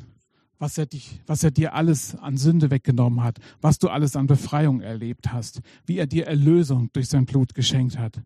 was 0.60 0.78
er, 0.78 0.86
dich, 0.86 1.20
was 1.26 1.44
er 1.44 1.50
dir 1.50 1.74
alles 1.74 2.14
an 2.14 2.38
Sünde 2.38 2.70
weggenommen 2.70 3.24
hat, 3.24 3.40
was 3.60 3.80
du 3.80 3.90
alles 3.90 4.16
an 4.16 4.28
Befreiung 4.28 4.82
erlebt 4.82 5.34
hast, 5.34 5.62
wie 5.88 5.98
er 5.98 6.06
dir 6.06 6.28
Erlösung 6.28 6.92
durch 6.94 7.10
sein 7.10 7.26
Blut 7.26 7.56
geschenkt 7.56 7.98
hat. 7.98 8.22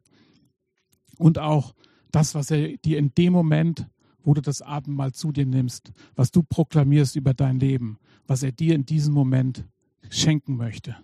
Und 1.17 1.39
auch 1.39 1.73
das, 2.11 2.35
was 2.35 2.51
er 2.51 2.75
dir 2.79 2.97
in 2.97 3.15
dem 3.15 3.31
Moment, 3.31 3.87
wo 4.23 4.33
du 4.33 4.41
das 4.41 4.61
Abendmahl 4.61 5.13
zu 5.13 5.31
dir 5.31 5.45
nimmst, 5.45 5.91
was 6.15 6.31
du 6.31 6.43
proklamierst 6.43 7.15
über 7.15 7.33
dein 7.33 7.59
Leben, 7.59 7.97
was 8.27 8.43
er 8.43 8.51
dir 8.51 8.75
in 8.75 8.85
diesem 8.85 9.13
Moment 9.13 9.65
schenken 10.09 10.57
möchte. 10.57 10.95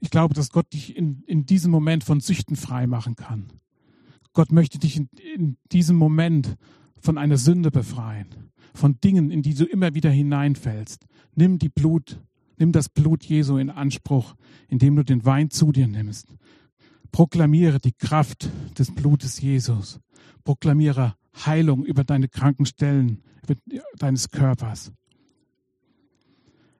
Ich 0.00 0.10
glaube, 0.10 0.34
dass 0.34 0.50
Gott 0.50 0.72
dich 0.72 0.96
in, 0.96 1.22
in 1.26 1.44
diesem 1.46 1.70
Moment 1.70 2.04
von 2.04 2.20
Süchten 2.20 2.56
frei 2.56 2.86
machen 2.86 3.16
kann. 3.16 3.52
Gott 4.32 4.52
möchte 4.52 4.78
dich 4.78 4.96
in, 4.96 5.08
in 5.34 5.56
diesem 5.72 5.96
Moment 5.96 6.56
von 6.98 7.18
einer 7.18 7.36
Sünde 7.36 7.70
befreien, 7.70 8.50
von 8.74 9.00
Dingen, 9.00 9.30
in 9.30 9.42
die 9.42 9.54
du 9.54 9.64
immer 9.64 9.94
wieder 9.94 10.10
hineinfällst. 10.10 11.06
Nimm 11.34 11.58
die 11.58 11.68
Blut, 11.68 12.20
nimm 12.58 12.72
das 12.72 12.88
Blut 12.88 13.24
Jesu 13.24 13.56
in 13.56 13.70
Anspruch, 13.70 14.34
indem 14.68 14.96
du 14.96 15.04
den 15.04 15.24
Wein 15.24 15.50
zu 15.50 15.72
dir 15.72 15.88
nimmst. 15.88 16.34
Proklamiere 17.12 17.80
die 17.80 17.92
Kraft 17.92 18.48
des 18.78 18.94
Blutes 18.94 19.40
Jesus. 19.40 20.00
Proklamiere 20.44 21.16
Heilung 21.34 21.84
über 21.84 22.04
deine 22.04 22.28
kranken 22.28 22.66
Stellen 22.66 23.22
über 23.42 23.54
deines 23.98 24.30
Körpers. 24.30 24.92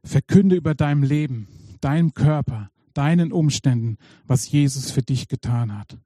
Verkünde 0.04 0.56
über 0.56 0.74
deinem 0.74 1.02
Leben, 1.02 1.48
deinem 1.80 2.14
Körper, 2.14 2.70
deinen 2.94 3.32
Umständen, 3.32 3.98
was 4.26 4.50
Jesus 4.50 4.90
für 4.90 5.02
dich 5.02 5.28
getan 5.28 5.76
hat. 5.76 5.98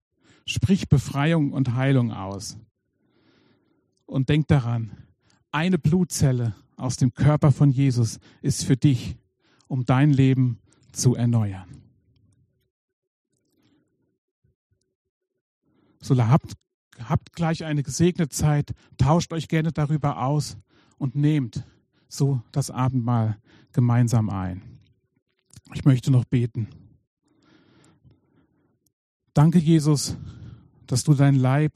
Sprich 0.46 0.88
Befreiung 0.88 1.52
und 1.52 1.74
Heilung 1.74 2.12
aus. 2.12 2.59
Und 4.07 4.28
denk 4.28 4.48
daran, 4.48 4.92
eine 5.50 5.78
Blutzelle 5.78 6.54
aus 6.76 6.96
dem 6.96 7.14
Körper 7.14 7.52
von 7.52 7.70
Jesus 7.70 8.18
ist 8.42 8.64
für 8.64 8.76
dich, 8.76 9.16
um 9.68 9.85
dein 9.85 10.12
Leben 10.12 10.59
zu 10.92 11.14
erneuern. 11.14 11.68
So 16.00 16.22
habt, 16.22 16.52
habt 17.09 17.33
gleich 17.35 17.64
eine 17.64 17.83
gesegnete 17.83 18.28
Zeit, 18.28 18.74
tauscht 18.98 19.33
euch 19.33 19.48
gerne 19.48 19.72
darüber 19.72 20.22
aus 20.22 20.57
und 20.98 21.14
nehmt 21.14 21.64
so 22.09 22.42
das 22.52 22.70
Abendmahl 22.70 23.38
gemeinsam 23.72 24.30
ein. 24.30 24.62
Ich 25.74 25.85
möchte 25.85 26.11
noch 26.11 26.24
beten. 26.24 26.68
Danke, 29.33 29.59
Jesus, 29.59 30.16
dass 30.87 31.02
du 31.02 31.14
dein 31.14 31.35
Leib, 31.35 31.72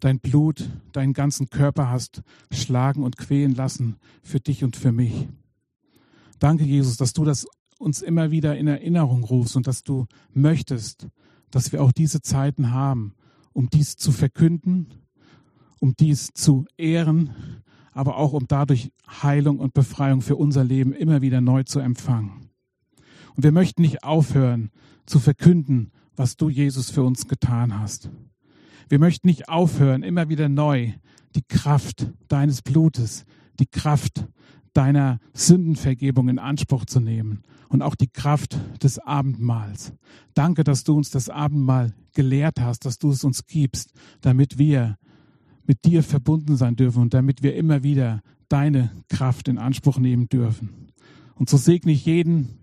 dein 0.00 0.18
Blut, 0.18 0.68
deinen 0.92 1.12
ganzen 1.12 1.48
Körper 1.48 1.88
hast 1.88 2.22
schlagen 2.50 3.04
und 3.04 3.16
quälen 3.16 3.54
lassen 3.54 3.96
für 4.22 4.40
dich 4.40 4.64
und 4.64 4.76
für 4.76 4.90
mich. 4.90 5.28
Danke, 6.40 6.64
Jesus, 6.64 6.96
dass 6.96 7.12
du 7.12 7.24
das 7.24 7.46
uns 7.78 8.02
immer 8.02 8.30
wieder 8.30 8.56
in 8.56 8.66
Erinnerung 8.66 9.24
rufst 9.24 9.56
und 9.56 9.66
dass 9.66 9.82
du 9.82 10.06
möchtest, 10.32 11.08
dass 11.50 11.70
wir 11.72 11.82
auch 11.82 11.92
diese 11.92 12.22
Zeiten 12.22 12.70
haben, 12.72 13.14
um 13.54 13.70
dies 13.70 13.96
zu 13.96 14.12
verkünden, 14.12 14.88
um 15.80 15.96
dies 15.96 16.28
zu 16.34 16.66
ehren, 16.76 17.30
aber 17.92 18.18
auch 18.18 18.34
um 18.34 18.46
dadurch 18.46 18.92
Heilung 19.22 19.58
und 19.58 19.72
Befreiung 19.72 20.20
für 20.20 20.36
unser 20.36 20.64
Leben 20.64 20.92
immer 20.92 21.22
wieder 21.22 21.40
neu 21.40 21.62
zu 21.62 21.80
empfangen. 21.80 22.50
Und 23.36 23.42
wir 23.42 23.52
möchten 23.52 23.82
nicht 23.82 24.04
aufhören 24.04 24.70
zu 25.06 25.18
verkünden, 25.18 25.92
was 26.16 26.36
du, 26.36 26.48
Jesus, 26.48 26.90
für 26.90 27.02
uns 27.02 27.26
getan 27.26 27.78
hast. 27.78 28.10
Wir 28.88 28.98
möchten 28.98 29.26
nicht 29.26 29.48
aufhören, 29.48 30.02
immer 30.02 30.28
wieder 30.28 30.48
neu 30.48 30.92
die 31.34 31.42
Kraft 31.42 32.10
deines 32.28 32.62
Blutes, 32.62 33.24
die 33.58 33.66
Kraft 33.66 34.26
deiner 34.74 35.20
Sündenvergebung 35.32 36.28
in 36.28 36.38
Anspruch 36.38 36.84
zu 36.84 37.00
nehmen 37.00 37.42
und 37.68 37.82
auch 37.82 37.94
die 37.94 38.08
Kraft 38.08 38.58
des 38.82 38.98
Abendmahls. 38.98 39.92
Danke, 40.34 40.64
dass 40.64 40.84
du 40.84 40.96
uns 40.96 41.10
das 41.10 41.30
Abendmahl 41.30 41.94
gelehrt 42.12 42.60
hast, 42.60 42.84
dass 42.84 42.98
du 42.98 43.10
es 43.10 43.24
uns 43.24 43.46
gibst, 43.46 43.92
damit 44.20 44.58
wir 44.58 44.96
mit 45.66 45.84
dir 45.84 46.02
verbunden 46.02 46.56
sein 46.56 46.76
dürfen 46.76 47.02
und 47.02 47.14
damit 47.14 47.42
wir 47.42 47.56
immer 47.56 47.82
wieder 47.82 48.20
deine 48.48 48.90
Kraft 49.08 49.48
in 49.48 49.58
Anspruch 49.58 49.98
nehmen 49.98 50.28
dürfen. 50.28 50.92
Und 51.34 51.48
so 51.48 51.56
segne 51.56 51.92
ich 51.92 52.04
jeden, 52.04 52.58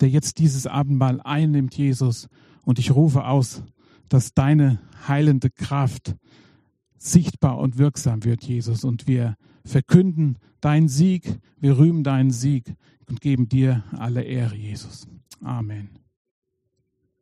der 0.00 0.08
jetzt 0.08 0.38
dieses 0.38 0.66
Abendmahl 0.66 1.20
einnimmt, 1.20 1.76
Jesus, 1.76 2.28
und 2.62 2.78
ich 2.78 2.92
rufe 2.92 3.24
aus, 3.24 3.62
dass 4.08 4.34
deine 4.34 4.78
heilende 5.08 5.50
Kraft 5.50 6.14
sichtbar 6.96 7.58
und 7.58 7.78
wirksam 7.78 8.24
wird, 8.24 8.44
Jesus, 8.44 8.84
und 8.84 9.06
wir 9.06 9.36
verkünden 9.64 10.36
deinen 10.60 10.88
Sieg, 10.88 11.38
wir 11.58 11.78
rühmen 11.78 12.04
deinen 12.04 12.30
Sieg 12.30 12.74
und 13.08 13.20
geben 13.20 13.48
dir 13.48 13.84
alle 13.96 14.22
Ehre, 14.22 14.54
Jesus. 14.54 15.06
Amen. 15.42 16.01